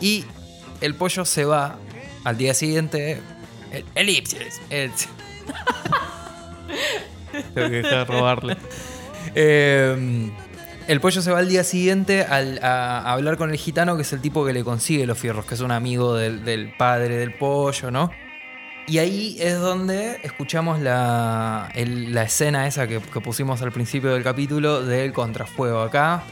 [0.00, 0.24] y
[0.84, 1.78] el pollo se va
[2.24, 3.20] al día siguiente.
[3.72, 4.60] El, elipsis.
[4.70, 4.90] el-
[7.54, 8.56] Tengo que dejar de robarle.
[9.34, 10.30] Eh,
[10.86, 14.02] el pollo se va al día siguiente al- a, a hablar con el gitano, que
[14.02, 17.16] es el tipo que le consigue los fierros, que es un amigo del, del padre
[17.16, 18.10] del pollo, ¿no?
[18.86, 24.12] Y ahí es donde escuchamos la, el- la escena esa que, que pusimos al principio
[24.12, 26.22] del capítulo del contrafuego acá.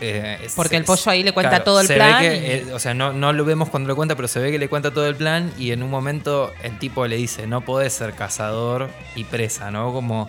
[0.00, 2.68] Eh, es- Porque el pollo ahí le cuenta todo el se plan ve que, y-
[2.68, 4.68] eh, o sea, no, no lo vemos cuando lo cuenta, pero se ve que le
[4.68, 8.14] cuenta todo el plan y en un momento el tipo le dice, no podés ser
[8.14, 9.92] cazador y presa, ¿no?
[9.92, 10.28] Como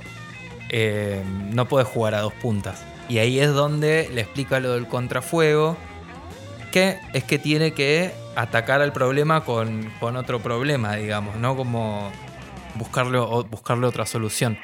[0.69, 2.83] eh, no podés jugar a dos puntas.
[3.09, 5.77] Y ahí es donde le explica lo del contrafuego,
[6.71, 11.55] que es que tiene que atacar al problema con, con otro problema, digamos, ¿no?
[11.55, 12.11] Como
[12.75, 14.57] buscarle, buscarle otra solución.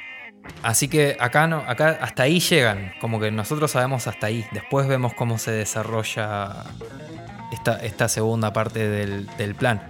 [0.63, 4.45] Así que acá no, acá hasta ahí llegan, como que nosotros sabemos hasta ahí.
[4.51, 6.63] Después vemos cómo se desarrolla
[7.81, 9.81] esta, segunda parte del, del plan.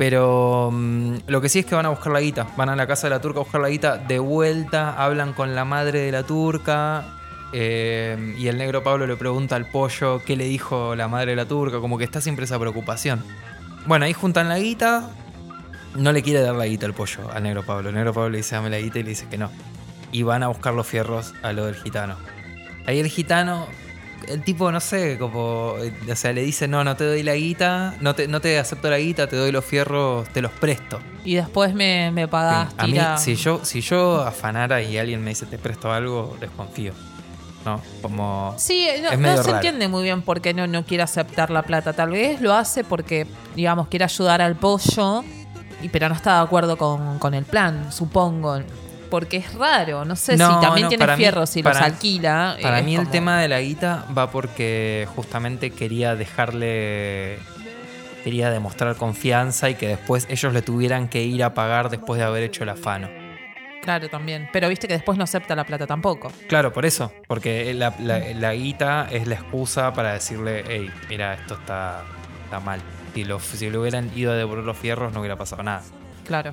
[0.00, 2.46] Pero mm, lo que sí es que van a buscar la guita.
[2.56, 3.98] Van a la casa de la turca a buscar la guita.
[3.98, 7.04] De vuelta hablan con la madre de la turca.
[7.52, 11.36] eh, y el negro Pablo le pregunta al pollo qué le dijo la madre de
[11.36, 11.80] la turca.
[11.80, 13.22] Como que está siempre esa preocupación.
[13.86, 15.10] Bueno, ahí juntan la guita.
[15.94, 17.90] No le quiere dar la guita al pollo, al negro Pablo.
[17.90, 19.50] El negro Pablo le dice dame la guita y le dice que no.
[20.12, 22.16] Y van a buscar los fierros a lo del gitano.
[22.86, 23.66] Ahí el gitano,
[24.28, 27.34] el tipo, no sé, como, eh, o sea, le dice, no, no te doy la
[27.34, 31.00] guita, no te, no te acepto la guita, te doy los fierros, te los presto.
[31.24, 35.30] Y después me, me pagás, a mí, si yo, si yo afanara y alguien me
[35.30, 36.92] dice, te presto algo, desconfío.
[37.64, 37.78] ¿No?
[38.00, 38.54] Como...
[38.56, 39.56] Sí, no, es no medio se raro.
[39.56, 41.92] entiende muy bien por qué no, no quiere aceptar la plata.
[41.92, 45.22] Tal vez lo hace porque, digamos, quiere ayudar al pollo,
[45.82, 48.60] y, pero no está de acuerdo con, con el plan, supongo.
[49.10, 52.56] Porque es raro, no sé No, si también no, tiene fierros y los alquila.
[52.62, 57.38] Para mí el tema de la guita va porque justamente quería dejarle.
[58.24, 62.24] Quería demostrar confianza y que después ellos le tuvieran que ir a pagar después de
[62.26, 63.08] haber hecho el afano.
[63.82, 64.46] Claro, también.
[64.52, 66.30] Pero viste que después no acepta la plata tampoco.
[66.46, 67.10] Claro, por eso.
[67.26, 72.02] Porque la, la- la guita es la excusa para decirle, hey, mira, esto está,
[72.44, 72.80] está mal.
[73.14, 75.80] Si, lo, si le hubieran ido a devolver los fierros no hubiera pasado nada.
[76.26, 76.52] Claro.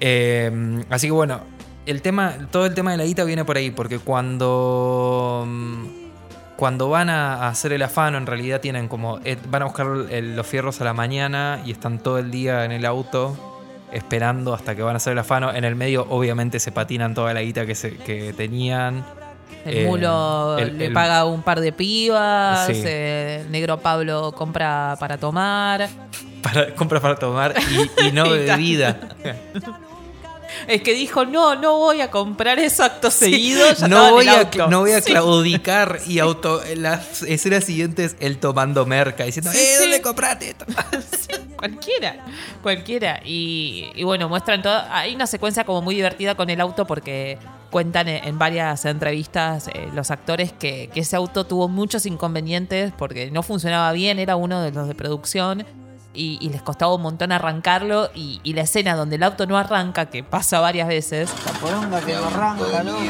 [0.00, 0.50] Eh,
[0.90, 1.42] así que bueno,
[1.86, 5.84] el tema, todo el tema de la guita viene por ahí, porque cuando, mm,
[6.56, 10.36] cuando van a hacer el afano, en realidad tienen como, eh, van a buscar el-
[10.36, 13.36] los fierros a la mañana y están todo el día en el auto
[13.92, 15.52] esperando hasta que van a hacer el afano.
[15.52, 19.04] En el medio obviamente se patinan toda la guita que, se, que tenían.
[19.64, 22.82] El Eh, mulo el- le el- paga un par de pibas, Sí.
[22.84, 25.88] eh, el negro Pablo compra para tomar.
[26.44, 27.54] Para, compra para tomar
[27.98, 29.00] y, y no bebida.
[30.68, 33.64] Es que dijo, no, no voy a comprar eso acto seguido.
[33.74, 35.10] ya no, voy a, no voy a Sí.
[35.12, 36.60] claudicar y auto.
[36.76, 40.64] Las escenas siguientes, él tomando merca, diciendo, ¡eh, dónde compraste esto!
[41.56, 42.16] Cualquiera,
[42.62, 43.20] cualquiera.
[43.24, 44.82] Y, y bueno, muestran todo.
[44.90, 47.38] Hay una secuencia como muy divertida con el auto porque
[47.70, 52.92] cuentan en, en varias entrevistas eh, los actores que, que ese auto tuvo muchos inconvenientes
[52.98, 55.64] porque no funcionaba bien, era uno de los de producción.
[56.14, 58.08] Y, y les costaba un montón arrancarlo.
[58.14, 61.30] Y, y la escena donde el auto no arranca, que pasa varias veces.
[61.44, 63.00] La poronga que no arranca, loco.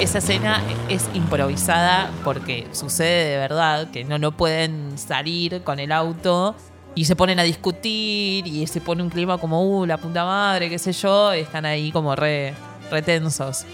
[0.00, 5.90] esa escena es improvisada porque sucede de verdad que no, no pueden salir con el
[5.90, 6.54] auto
[6.94, 10.68] y se ponen a discutir y se pone un clima como, uh, la puta madre,
[10.70, 12.54] qué sé yo, y están ahí como re,
[12.90, 13.64] re tensos.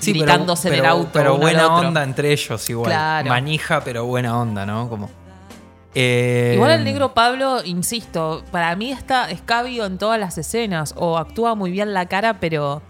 [0.00, 1.10] Sí, pero- gritándose en el auto.
[1.12, 1.88] Pero uno al buena otro.
[1.88, 2.90] onda entre ellos igual.
[2.90, 3.28] Claro.
[3.28, 4.88] Manija, pero buena onda, ¿no?
[4.88, 5.08] Como.
[5.98, 11.16] Eh, Igual el negro Pablo, insisto, para mí está escabio en todas las escenas o
[11.16, 12.82] actúa muy bien la cara, pero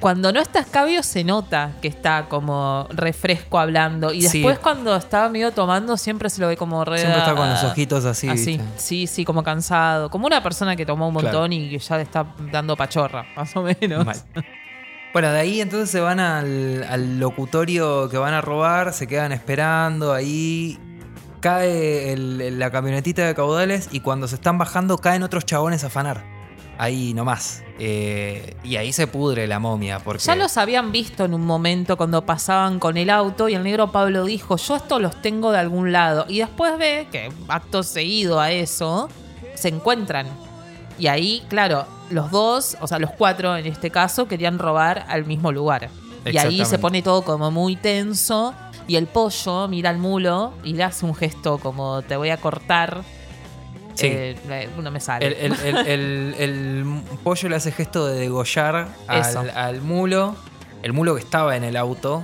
[0.00, 4.14] cuando no está escabio se nota que está como refresco hablando.
[4.14, 4.38] Y Sí.
[4.38, 6.98] después cuando está medio tomando siempre se lo ve como re...
[7.00, 8.64] Siempre está con los ojitos así, Así, ¿viste?
[8.76, 10.08] sí, sí, como cansado.
[10.08, 11.52] Como una persona que tomó un montón Claro.
[11.52, 14.06] y que ya le está dando pachorra, más o menos.
[14.06, 14.16] Mal.
[15.12, 19.32] Bueno, de ahí entonces se van al, al locutorio que van a robar, se quedan
[19.32, 20.78] esperando, ahí
[21.40, 26.24] cae la camionetita de caudales y cuando se están bajando caen otros chabones a afanar.
[26.78, 27.64] Ahí nomás.
[27.80, 29.98] Eh, y ahí se pudre la momia.
[29.98, 33.64] Porque Ya los habían visto en un momento cuando pasaban con el auto y el
[33.64, 36.26] negro Pablo dijo, yo estos los tengo de algún lado.
[36.28, 39.08] Y después ve que acto seguido a eso,
[39.54, 40.28] se encuentran.
[41.00, 45.24] Y ahí, claro, los dos, o sea, los cuatro en este caso, querían robar al
[45.24, 45.90] mismo lugar.
[46.34, 48.54] Y ahí se pone todo como muy tenso.
[48.86, 52.36] Y el pollo mira al mulo y le hace un gesto como te voy a
[52.38, 53.02] cortar.
[53.94, 54.06] Sí.
[54.10, 55.26] Eh, no me sale.
[55.26, 60.36] El, el- el- el- el pollo le hace gesto de degollar al mulo,
[60.82, 62.22] el mulo que estaba en el auto,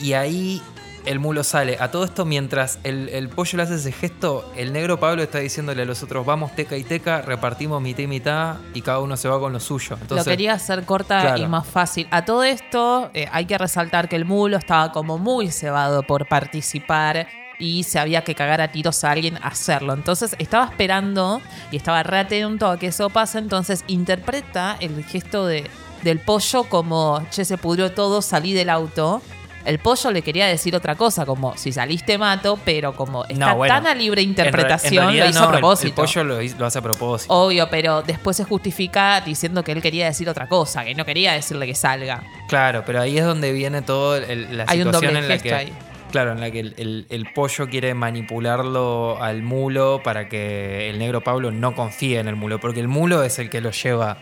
[0.00, 0.62] y ahí
[1.06, 1.76] el mulo sale.
[1.80, 5.38] A todo esto, mientras el, el pollo le hace ese gesto, el negro Pablo está
[5.38, 9.16] diciéndole a los otros, vamos teca y teca, repartimos mitad y mitad, y cada uno
[9.16, 9.96] se va con lo suyo.
[10.00, 11.42] Entonces, lo quería hacer corta Claro.
[11.42, 12.06] y más fácil.
[12.10, 16.26] A todo esto, eh, hay que resaltar que el mulo estaba como muy cebado por
[16.28, 19.94] participar y se había que cagar a tiros a alguien a hacerlo.
[19.94, 21.40] Entonces estaba esperando
[21.70, 23.38] y estaba re atento a que eso pase.
[23.38, 25.70] Entonces interpreta el gesto de,
[26.02, 29.22] del pollo como, che, se pudrió todo, salí del auto.
[29.66, 33.56] El pollo le quería decir otra cosa, como si saliste mato, pero como está No,
[33.56, 33.74] bueno.
[33.74, 35.88] tan a libre en re- en interpretación, lo hizo no, a el- propósito.
[36.04, 36.24] El, pollo
[36.58, 37.34] lo, hace a propósito.
[37.34, 41.32] Obvio, pero después se justifica diciendo que él quería decir otra cosa, que no quería
[41.32, 42.22] decirle que salga.
[42.48, 45.38] Claro, pero ahí es donde viene todo el- la Hay un situación doble en la
[45.38, 45.52] que.
[45.54, 45.72] ahí.
[46.12, 50.98] Claro, en la que el, el- el pollo quiere manipularlo al mulo para que el
[51.00, 54.18] negro Pablo no confíe en el mulo, porque el mulo es el que lo lleva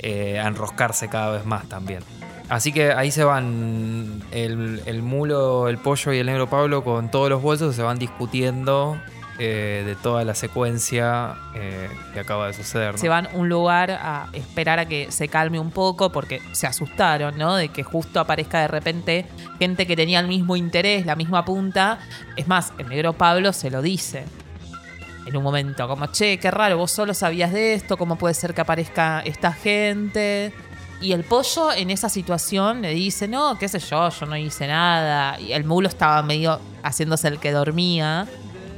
[0.00, 2.00] eh, a enroscarse cada vez más también.
[2.50, 7.30] Así que ahí se van el, mulo, el pollo y el negro Pablo con todos
[7.30, 9.00] los bolsos, se van discutiendo
[9.38, 12.98] eh, de toda la secuencia eh, que acaba de suceder.
[12.98, 17.38] Se van un lugar a esperar a que se calme un poco porque se asustaron,
[17.38, 17.54] ¿no?
[17.54, 19.26] De que justo aparezca de repente
[19.60, 22.00] gente que tenía el mismo interés, la misma punta.
[22.36, 24.24] Es más, el negro Pablo se lo dice
[25.24, 28.54] en un momento, como, che, qué raro, vos solo sabías de esto, ¿cómo puede ser
[28.54, 30.52] que aparezca esta gente?
[31.00, 34.66] Y el pollo en esa situación le dice, no, qué sé yo, yo no hice
[34.66, 35.40] nada.
[35.40, 38.28] Y el mulo estaba medio haciéndose el que dormía.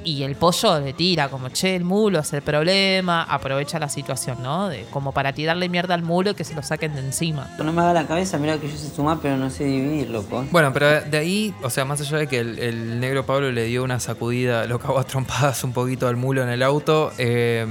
[0.05, 3.23] Y el pollo le tira como, che, el mulo es el problema.
[3.25, 4.69] Aprovecha la situación, ¿no?
[4.69, 7.49] De, como para tirarle mierda al mulo y que se lo saquen de encima.
[7.59, 10.45] No me haga la cabeza, mira que yo sé sumar, pero no sé dividir, loco.
[10.51, 13.65] Bueno, pero de ahí, o sea, más allá de que el, el negro Pablo le
[13.65, 17.67] dio una sacudida, lo cagó a trompadas un poquito al mulo en el auto, eh,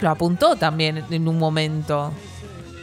[0.00, 2.12] Lo apuntó también en un momento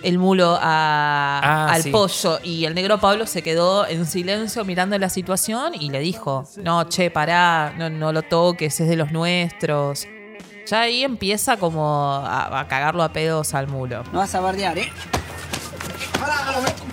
[0.06, 1.90] el mulo a- Ah, al sí.
[1.92, 6.48] pollo y el negro Pablo se quedó en silencio mirando la situación y le dijo,
[6.58, 10.08] no, che, pará, no, no lo toques, es de los nuestros.
[10.68, 14.04] Ya ahí empieza como a, a cagarlo a pedos al mulo.
[14.12, 14.92] No vas a bardear, ¿eh?
[16.20, 16.36] Pará,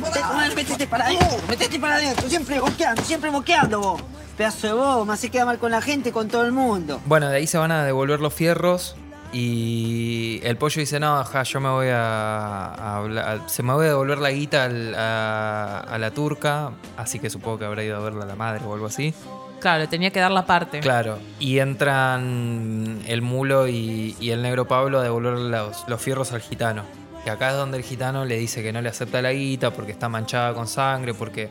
[0.01, 4.03] métete, métete para adentro, métete para adentro, siempre moqueando, siempre moqueando vos.
[4.37, 7.01] Pedazo de vos, más se queda mal con la gente, con todo el mundo.
[7.07, 8.97] bueno, de ahí se van a devolver los fierros
[9.33, 12.67] y el pollo dice, no, ajá, yo me voy a,
[13.01, 17.31] a se me voy a devolver la guita al- a, a la turca, así que
[17.31, 19.15] supongo que habrá ido a verla a la madre o algo así.
[19.61, 20.81] Claro, tenía que dar la parte.
[20.81, 26.33] Claro, y entran el mulo y, y el negro Pablo a devolver los, los fierros
[26.33, 26.83] al gitano.
[27.25, 29.93] Que acá es donde el gitano le dice que no le acepta la guita porque
[29.93, 31.49] está manchada con sangre, porque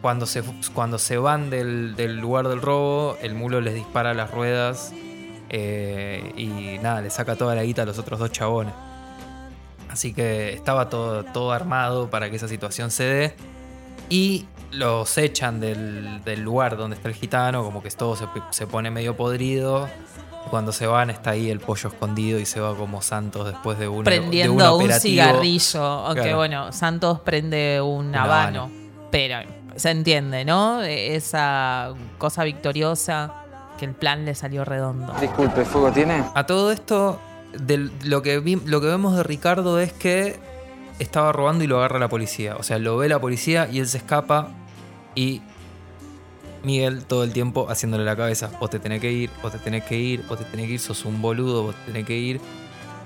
[0.00, 0.42] cuando se,
[0.74, 4.92] cuando se van del, del lugar del robo, el mulo les dispara las ruedas
[5.52, 8.72] eh, y nada, le saca toda la guita a los otros dos chabones.
[9.90, 13.34] Así que estaba todo, todo armado para que esa situación se dé.
[14.08, 18.66] Y los echan del, del lugar donde está el gitano, como que todo se, se
[18.66, 19.88] pone medio podrido.
[20.50, 23.86] Cuando se van está ahí el pollo escondido y se va como Santos después de
[23.86, 25.82] un, de Prendiendo un un, cigarrillo.
[25.82, 26.36] Aunque Claro.
[26.38, 28.62] bueno, Santos prende un, Un habano.
[28.62, 28.70] habano.
[29.10, 30.82] Pero se entiende, ¿no?
[30.82, 33.41] Esa cosa victoriosa
[33.82, 35.12] que el plan le salió redondo.
[35.20, 36.22] Disculpe, ¿fuego tiene?
[36.36, 37.18] A todo esto,
[37.58, 40.38] del- lo, que vi- lo que vemos de Ricardo es que
[41.00, 42.54] estaba robando y lo agarra la policía.
[42.56, 44.50] O sea, lo ve la policía y él se escapa
[45.16, 45.42] Y
[46.62, 49.82] Miguel todo el tiempo haciéndole la cabeza, o te tenés que ir, o te tenés
[49.84, 52.40] que ir, o te tenés que ir, sos un boludo, o te tenés que ir.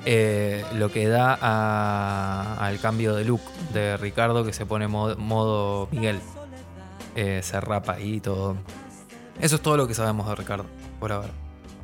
[0.05, 3.41] Eh, lo que da a- al cambio de look
[3.73, 6.21] de Ricardo que se pone modo, modo Miguel.
[7.15, 8.57] Eh, se rapa ahí y todo.
[9.41, 10.67] Eso es todo lo que sabemos de Ricardo
[10.99, 11.31] por ahora.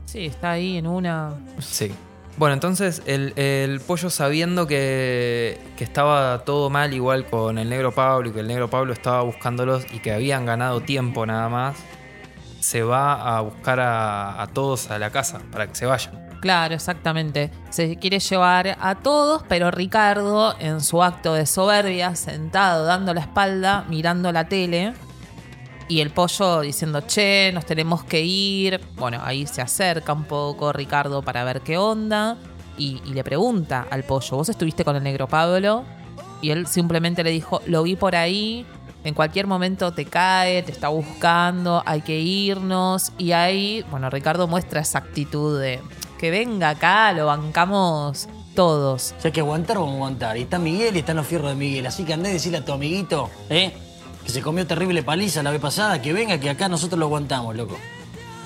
[0.07, 1.35] Sí, está ahí en una.
[1.61, 1.93] Sí.
[2.39, 7.93] Bueno, entonces el, el pollo sabiendo que, que estaba todo mal igual con el negro
[7.93, 11.77] Pablo y que el negro Pablo estaba buscándolos y que habían ganado tiempo nada más,
[12.61, 16.23] se va a buscar a, a todos a la casa para que se vayan.
[16.41, 17.51] Claro, exactamente.
[17.71, 23.21] Se quiere llevar a todos, pero Ricardo, en su acto de soberbia, sentado, dando la
[23.21, 24.95] espalda, mirando la tele,
[25.89, 28.81] y el pollo diciendo, che, nos tenemos que ir.
[28.97, 32.39] Bueno, ahí se acerca un poco Ricardo para ver qué onda,
[32.77, 35.85] y, le pregunta al pollo, ¿vos estuviste con el negro Pablo?
[36.41, 38.67] Y él simplemente le dijo, lo vi por ahí,
[39.05, 43.13] en cualquier momento te cae, te está buscando, hay que irnos.
[43.19, 45.81] Y ahí, bueno, Ricardo muestra esa actitud de
[46.19, 49.15] que venga acá, lo bancamos todos.
[49.19, 50.37] Si hay que aguantar, vamos a aguantar.
[50.37, 51.87] Y está Miguel y están los fierros de Miguel.
[51.87, 53.73] Así que andé a decirle a tu amiguito, ¿eh?
[54.25, 57.57] Que se comió terrible paliza la vez pasada, que venga, que acá nosotros lo aguantamos,
[57.57, 57.77] loco.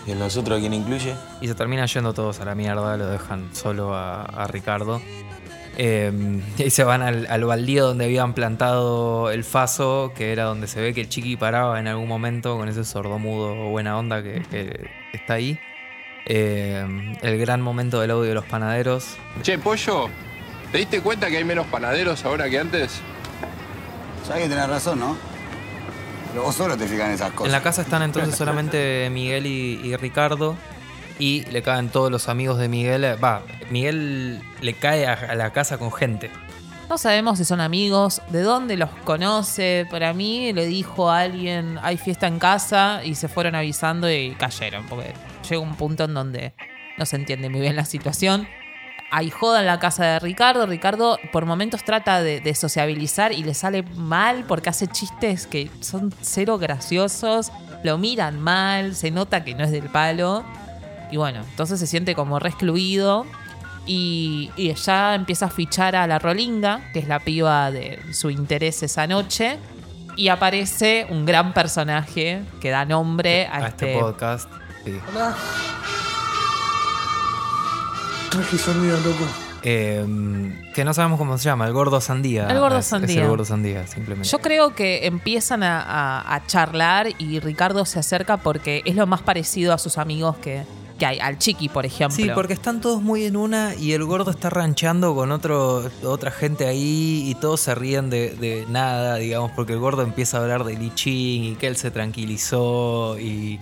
[0.07, 1.15] ¿Y el nosotros a quién incluye?
[1.41, 5.03] Y se terminan yendo todos a la mierda, lo dejan solo a, a Ricardo.
[5.79, 10.69] Eh, y se van al, al baldío donde habían plantado el faso, que era donde
[10.69, 14.43] se ve que el chiqui paraba en algún momento con ese sordomudo buena onda que,
[14.51, 15.59] que está ahí.
[16.29, 19.17] Eh, el gran momento del audio de los panaderos.
[19.43, 20.09] Che, Pollo,
[20.73, 23.01] ¿te diste cuenta que hay menos panaderos ahora que antes?
[24.27, 25.17] Sabes que tenés razón, ¿no?
[26.43, 27.47] Vos solo te fijas en esas cosas.
[27.47, 30.57] En la casa están entonces solamente Miguel y, y Ricardo.
[31.19, 33.17] Y le caen todos los amigos de Miguel.
[33.23, 36.31] Va, Miguel le cae a, a la casa con gente.
[36.89, 39.89] No sabemos si son amigos, de dónde los conoce.
[39.91, 44.37] Para mí le dijo a alguien, hay fiesta en casa, y se fueron avisando y
[44.39, 45.13] cayeron, porque
[45.49, 46.55] llega un punto en donde
[46.97, 48.47] no se entiende muy bien la situación.
[49.11, 50.67] Hay joda en la casa de Ricardo.
[50.67, 55.71] Ricardo por momentos trata de, de sociabilizar y le sale mal porque hace chistes que
[55.81, 57.53] son cero graciosos.
[57.85, 60.45] Lo miran mal, se nota que no es del palo.
[61.11, 63.27] Y bueno, entonces se siente como re excluido.
[63.87, 68.31] Y, y ya empieza a fichar a la Rolinga, que es la piba de su
[68.31, 69.59] interés esa noche.
[70.17, 74.51] Y aparece un gran personaje que da nombre a, a este, podcast.
[74.85, 74.99] Sí.
[75.15, 75.37] Hola.
[78.37, 79.25] Traje sonido, loco.
[79.63, 80.05] Eh,
[80.75, 82.47] que no sabemos cómo se llama, el gordo sandía.
[82.49, 83.23] El gordo Es- es sandía.
[83.23, 84.29] el gordo sandía, simplemente.
[84.29, 89.07] Yo creo que empiezan a, a- a charlar y Ricardo se acerca porque es lo
[89.07, 90.63] más parecido a sus amigos que,
[90.99, 91.19] que hay.
[91.19, 92.15] Al Chiqui, por ejemplo.
[92.17, 96.31] Sí, porque están todos muy en una y el gordo está ranchando con otro, otra
[96.31, 100.43] gente ahí y todos se ríen de, de nada, digamos, porque el gordo empieza a
[100.43, 103.59] hablar de Li Ching y que él se tranquilizó y,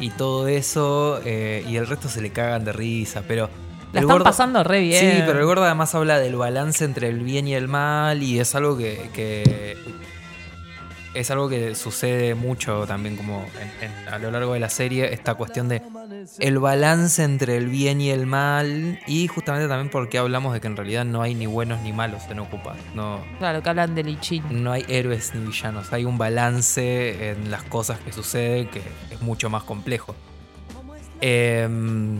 [0.00, 3.50] y todo eso eh, y el resto se le cagan de risa, pero...
[3.92, 5.00] La el están pasando re bien.
[5.16, 8.38] Sí, pero el gordo además habla del balance entre el bien y el mal y
[8.40, 9.10] es algo que...
[9.12, 9.76] que-
[11.14, 15.12] es algo que sucede mucho también como en- en- a lo largo de la serie,
[15.12, 15.82] esta cuestión de
[16.38, 20.68] el balance entre el bien y el mal y justamente también porque hablamos de que
[20.68, 22.76] en realidad no hay ni buenos ni malos en Ocupa.
[22.94, 24.42] No, Claro, que hablan de Lichin.
[24.64, 29.20] no hay héroes ni villanos, hay un balance en las cosas que suceden que es
[29.20, 30.14] mucho más complejo.
[31.20, 32.16] Em,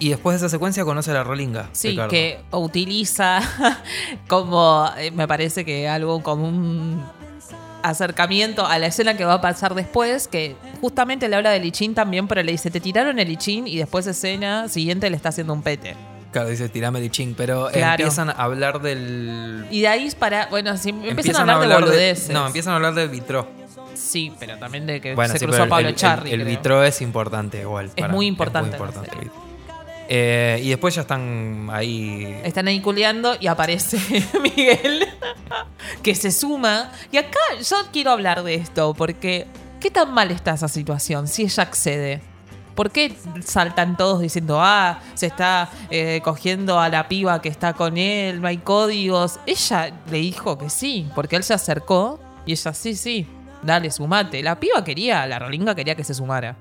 [0.00, 1.68] y después de esa secuencia conoce a la Rolinga.
[1.72, 2.10] Sí, Ricardo.
[2.10, 3.40] que utiliza
[4.28, 7.02] como, eh, me parece que algo como un
[7.82, 11.94] acercamiento a la escena que va a pasar después, que justamente le habla de Lichin
[11.94, 15.52] también, pero le dice, te tiraron el Lichin y después escena siguiente le está haciendo
[15.52, 15.94] un pete.
[16.32, 18.02] Claro, dice tirame de ching, pero Claro.
[18.02, 19.66] empiezan a hablar del.
[19.70, 22.30] Y de ahí para, bueno, sí, empiezan, a hablar de boludeces.
[22.30, 23.46] no, empiezan a hablar del vitro.
[23.94, 26.30] Sí, pero también de que Bueno, se sí, cruzó Pablo el, el- Charri.
[26.32, 26.48] el creo.
[26.56, 27.86] vitro es importante igual.
[27.86, 29.43] Es para muy importante la importante el vitro.
[30.08, 32.40] Eh, y después ya están ahí.
[32.44, 33.98] Están ahí culeando y aparece
[34.42, 35.08] Miguel
[36.02, 36.92] que se suma.
[37.10, 39.46] Y acá yo quiero hablar de esto porque
[39.80, 42.22] ¿qué tan mal está esa situación si ella accede?
[42.74, 43.14] ¿Por qué
[43.44, 48.40] saltan todos diciendo, ah, se está eh, cogiendo a la piba que está con él,
[48.40, 49.38] no hay códigos?
[49.46, 53.28] Ella le dijo que sí, porque él se acercó y ella, sí, sí,
[53.62, 54.42] dale, sumate.
[54.42, 56.56] La piba quería, la rolinga quería que se sumara.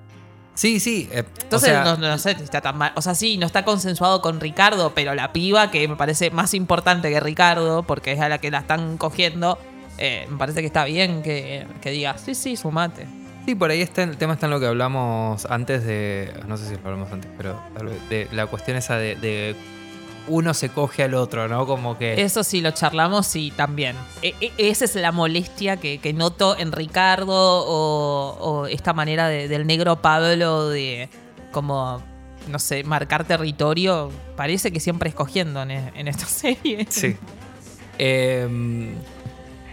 [0.56, 1.10] Sí, sí.
[1.12, 2.92] eh, Entonces, o sea, no, no sé si está tan mal.
[2.96, 6.54] O sea, sí, no está consensuado con Ricardo, pero la piba, que me parece más
[6.54, 9.58] importante que Ricardo, porque es a la que la están cogiendo,
[9.98, 13.08] eh, me parece que está bien que, que diga, sí, sí, sumate.
[13.46, 16.34] Sí, por ahí está el tema está en lo que hablamos antes de.
[16.48, 19.56] No sé si lo hablamos antes, pero tal vez, de la cuestión esa de, de
[20.28, 21.66] uno se coge al otro, ¿no?
[21.66, 22.22] Como que...
[22.22, 23.96] Eso sí lo charlamos y también.
[24.22, 29.28] E- e- esa es la molestia que, que noto en Ricardo o, o esta manera
[29.28, 31.10] de- del negro Pablo de
[31.52, 32.02] como,
[32.48, 34.12] no sé, marcar territorio.
[34.38, 36.86] Parece que siempre escogiendo en, en esta serie.
[36.90, 37.18] Sí.
[37.98, 38.96] Em,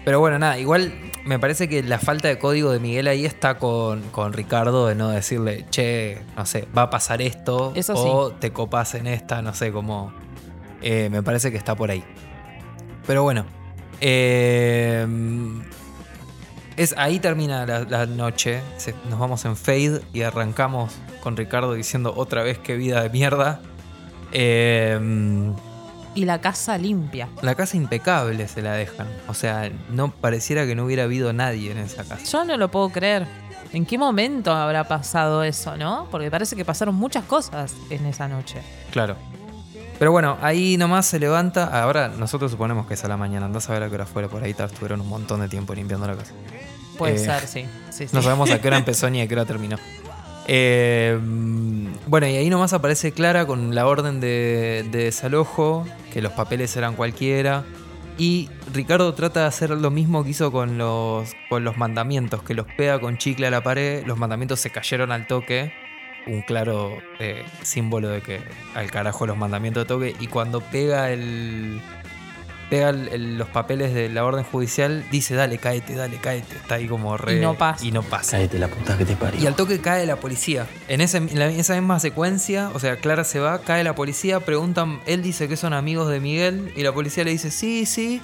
[0.05, 0.92] pero bueno, nada, igual
[1.24, 4.94] me parece que la falta de código de Miguel ahí está con, con Ricardo de
[4.94, 9.42] no decirle, che, no sé, va a pasar esto Eso o te copas en esta,
[9.42, 10.12] no sé, como...
[10.83, 12.05] eh, me parece que está por ahí.
[13.07, 13.45] Pero bueno.
[14.01, 15.62] em,
[16.76, 18.61] es, ahí termina la, la noche.
[18.76, 23.11] se- nos vamos en fade y arrancamos con Ricardo diciendo otra vez qué vida de
[23.11, 23.61] mierda.
[24.33, 25.55] Em,
[26.14, 27.28] Y la casa limpia.
[27.43, 29.07] la casa impecable se la dejan.
[29.28, 32.24] O sea, no pareciera que no hubiera habido nadie en esa casa.
[32.24, 33.26] Yo no lo puedo creer.
[33.72, 36.09] ¿En qué momento habrá pasado eso, no?
[36.11, 38.61] Porque parece que pasaron muchas cosas en esa noche.
[38.91, 39.16] Claro.
[40.01, 41.66] Pero bueno, ahí nomás se levanta.
[41.82, 43.44] Ahora nosotros suponemos que es a la mañana.
[43.44, 44.28] Andás a ver a qué hora fuera.
[44.28, 46.32] Por ahí estuvieron un montón de tiempo limpiando la casa.
[46.96, 47.66] Puede Eh, ser, sí.
[47.90, 48.11] Sí, sí.
[48.16, 49.76] No sabemos a qué hora empezó ni a qué hora terminó.
[50.46, 51.18] Eh,
[52.07, 56.74] bueno, y ahí nomás aparece Clara con la orden de, de desalojo, que los papeles
[56.78, 57.64] eran cualquiera.
[58.16, 62.55] Y Ricardo trata de hacer lo mismo que hizo con los, con los mandamientos, que
[62.55, 64.03] los pega con chicle a la pared.
[64.07, 65.74] Los mandamientos se cayeron al toque.
[66.26, 68.40] Un claro eh, símbolo de que
[68.74, 70.16] al carajo los mandamientos de toque.
[70.20, 71.80] Y cuando pega el.
[72.68, 76.54] Pega el- el- los papeles de la orden judicial, dice, dale, cáete, dale, cáete.
[76.54, 77.38] Está ahí como re...
[77.38, 77.84] Y no pasa.
[77.84, 78.36] Y no pasa.
[78.36, 79.40] Cállate la puta que te parió.
[79.42, 80.68] Y al toque cae la policía.
[80.86, 83.96] En, ese- en la- en esa misma secuencia, o sea, Clara se va, cae la
[83.96, 87.86] policía, preguntan, él dice que son amigos de Miguel y la policía le dice, sí,
[87.86, 88.22] sí,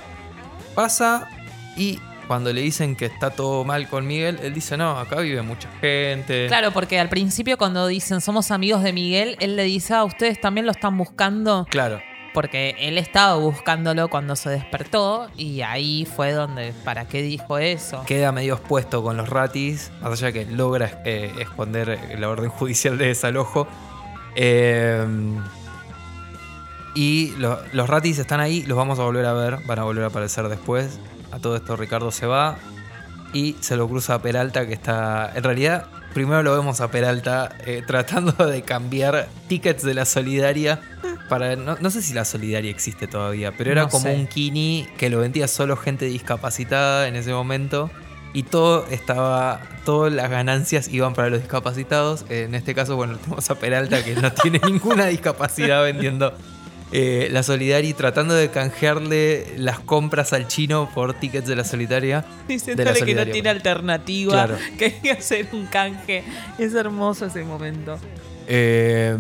[0.77, 1.29] pasa.
[1.77, 5.43] Y cuando le dicen que está todo mal con Miguel, él dice, no, acá vive
[5.43, 6.47] mucha gente.
[6.49, 10.41] Claro, porque al principio cuando dicen somos amigos de Miguel, él le dice, ah, ustedes
[10.41, 11.67] también lo están buscando.
[11.71, 12.01] Claro.
[12.35, 18.05] Porque él estaba buscándolo cuando se despertó y ahí fue donde, ¿para qué dijo eso?
[18.07, 22.99] Queda medio expuesto con los ratis, más allá que logra eh, esconder la orden judicial
[22.99, 23.67] de desalojo.
[24.35, 25.07] Eh,
[26.95, 30.05] y lo- los ratis están ahí, los vamos a volver a ver, van a volver
[30.05, 30.99] a aparecer después.
[31.37, 32.57] A todo esto Ricardo se va
[33.35, 35.31] y se lo cruza a Peralta que está...
[35.35, 40.81] En realidad, primero lo vemos a Peralta eh, tratando de cambiar tickets de la solidaria
[41.29, 41.55] para...
[41.57, 44.15] No, no sé si la solidaria existe todavía, pero era No como sé.
[44.15, 47.91] un kini que lo vendía solo gente discapacitada en ese momento.
[48.33, 52.25] Y todo estaba, todas las ganancias iban para los discapacitados.
[52.31, 56.33] En este caso, bueno, tenemos a Peralta que no tiene ninguna discapacidad vendiendo
[56.93, 62.21] eh, la Solidari, tratando de canjearle las compras al chino por tickets de la Solitaria.
[62.21, 64.57] de la Diciéndole que no tiene alternativa, Claro.
[64.79, 66.23] que hay que hacer un canje.
[66.59, 67.99] Es hermoso ese momento.
[68.49, 69.17] Eh,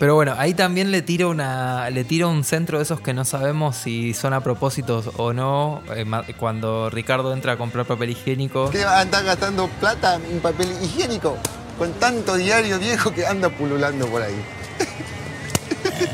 [0.00, 1.88] pero bueno, ahí también le tira una.
[1.90, 5.80] Le tira un centro de esos que no sabemos si son a propósitos o no.
[5.94, 6.04] eh,
[6.36, 8.70] cuando Ricardo entra a comprar papel higiénico.
[8.70, 11.36] ¿Qué va a estar gastando plata en papel higiénico?
[11.78, 14.34] Con tanto diario viejo que anda pululando por ahí.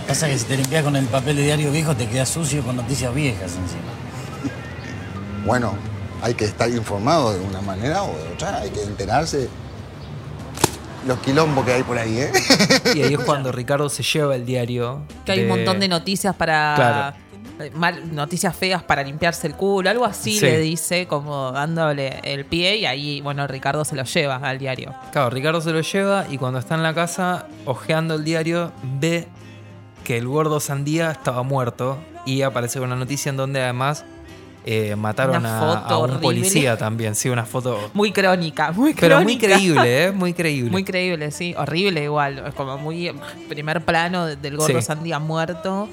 [0.06, 2.76] Pasa que si te limpias con el papel de diario viejo te quedas sucio con
[2.76, 3.82] noticias viejas encima.
[5.44, 5.74] Bueno,
[6.22, 8.58] hay que estar informado de una manera o de otra.
[8.58, 9.48] Hay que enterarse
[11.06, 12.32] los quilombos que hay por ahí, ¿eh?
[12.94, 15.02] Y ahí es cuando Ricardo se lleva el diario.
[15.24, 16.72] Que hay un montón de noticias para.
[16.76, 17.16] Claro.
[17.74, 20.44] mal- noticias feas para limpiarse el culo, algo así Sí.
[20.46, 24.94] le dice, como dándole el pie, y ahí, bueno, Ricardo se lo lleva al diario.
[25.12, 29.28] Claro, Ricardo se lo lleva y cuando está en la casa, ojeando el diario, ve
[30.04, 34.04] que el gordo Sandía estaba muerto y aparece una noticia en donde además
[34.66, 36.20] eh, mataron a, un horrible.
[36.20, 37.14] policía también.
[37.14, 37.78] Sí, una foto.
[37.94, 39.22] Muy crónica, muy Pero crónica.
[39.24, 40.12] muy creíble, ¿eh?
[40.12, 40.70] Muy creíble.
[40.70, 41.54] Muy creíble, sí.
[41.56, 42.44] Horrible igual.
[42.46, 43.10] Es como muy
[43.48, 44.82] primer plano de- del gordo Sí.
[44.82, 45.88] Sandía muerto.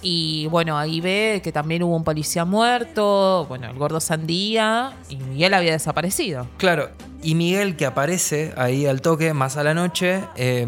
[0.00, 3.46] Y bueno, ahí ve que también hubo un policía muerto.
[3.48, 4.92] Bueno, el gordo Sandía.
[5.08, 6.46] Y Miguel había desaparecido.
[6.56, 10.64] Claro, y Miguel que aparece ahí al toque más a la noche, eh,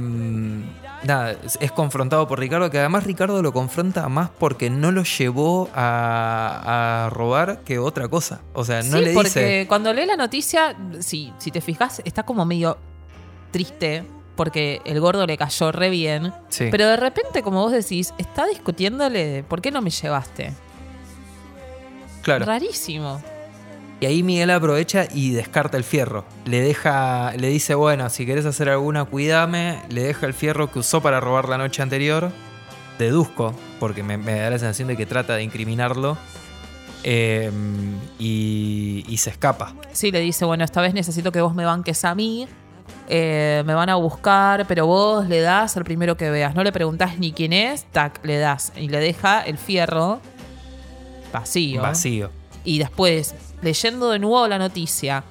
[1.04, 5.04] nada, es, es confrontado por Ricardo, que además Ricardo lo confronta más porque no lo
[5.04, 8.40] llevó a, a robar que otra cosa.
[8.52, 9.66] O sea, no sí, le porque dice...
[9.68, 12.78] cuando lee la noticia, sí, si te fijas, está como medio
[13.50, 14.04] triste.
[14.36, 16.32] Porque el gordo le cayó re bien.
[16.48, 16.68] Sí.
[16.70, 20.54] Pero de repente, como vos decís, está discutiéndole, ¿por qué no me llevaste?
[22.22, 22.46] Claro.
[22.46, 23.20] Rarísimo.
[24.00, 26.24] Y ahí Miguel aprovecha y descarta el fierro.
[26.46, 29.82] Le deja, le dice, bueno, si querés hacer alguna, cuídame.
[29.90, 32.30] Le deja el fierro que usó para robar la noche anterior.
[32.98, 36.16] Deduzco, porque me, me da la sensación de que trata de incriminarlo.
[37.04, 37.50] Eh,
[38.18, 39.74] y, y se escapa.
[39.92, 42.48] Sí, le dice, bueno, esta vez necesito que vos me banques a mí
[43.12, 46.54] eh, me van a buscar, pero vos le das al primero que veas.
[46.54, 48.72] No le preguntás ni quién es, tac, le das.
[48.76, 50.20] Y le deja el fierro
[51.32, 51.82] vacío.
[51.82, 52.30] Vacío.
[52.64, 55.24] Y después, leyendo de nuevo la noticia,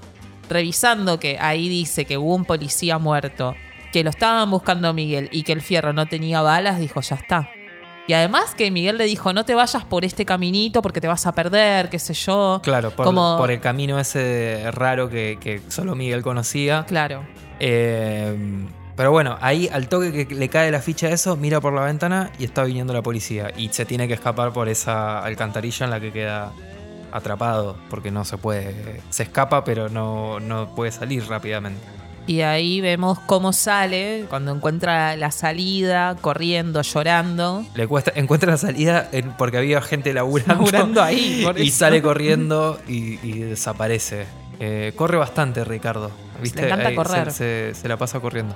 [0.49, 3.55] revisando que ahí dice que hubo un policía muerto,
[3.91, 7.15] que lo estaban buscando a Miguel y que el fierro no tenía balas, dijo, ya
[7.15, 7.49] está.
[8.07, 11.27] Y además que Miguel le dijo, no te vayas por este caminito porque te vas
[11.27, 12.59] a perder, qué sé yo.
[12.63, 16.85] Claro, por, Como- por el camino ese raro que, que solo Miguel conocía.
[16.87, 17.23] Claro.
[17.59, 18.65] Eh,
[18.95, 21.81] pero bueno, ahí al toque que le cae la ficha de eso, mira por la
[21.83, 23.51] ventana y está viniendo la policía.
[23.55, 26.51] Y se tiene que escapar por esa alcantarilla en la que queda
[27.11, 27.75] atrapado.
[27.89, 29.01] Porque no se puede.
[29.09, 31.81] Se escapa, pero no, no puede salir rápidamente.
[32.27, 37.65] Y ahí vemos cómo sale cuando encuentra la salida, corriendo, llorando.
[37.73, 40.53] Le cuesta, encuentra la salida en- porque había gente laburando.
[40.53, 41.77] Laburando ahí, por y eso.
[41.79, 44.27] sale corriendo y, y desaparece.
[44.59, 46.11] Eh, corre bastante, Ricardo.
[46.39, 46.61] ¿Viste?
[46.61, 47.31] Le encanta Ahí correr.
[47.31, 48.53] Se, se- se la pasa corriendo.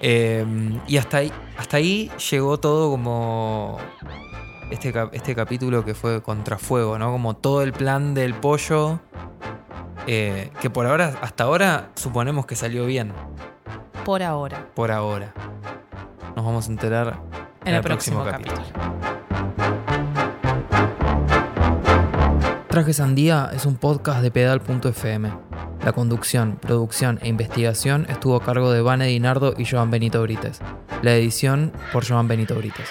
[0.00, 0.44] Eh,
[0.88, 3.78] y hasta ahí, hasta ahí llegó todo como.
[4.70, 7.12] Este, este capítulo que fue contrafuego, ¿no?
[7.12, 8.98] Como todo el plan del pollo.
[10.08, 13.12] eh, que por ahora, hasta ahora, suponemos que salió bien.
[14.04, 14.66] Por ahora.
[14.74, 15.32] Por ahora.
[16.36, 17.18] Nos vamos a enterar
[17.64, 18.60] En el próximo capítulo.
[22.68, 25.32] Traje Sandía es un podcast de pedal.fm.
[25.84, 30.60] La conducción, producción e investigación estuvo a cargo de Vane Dinardo y Joan Benito Brites.
[31.02, 32.88] La edición por Joan Benito Brites.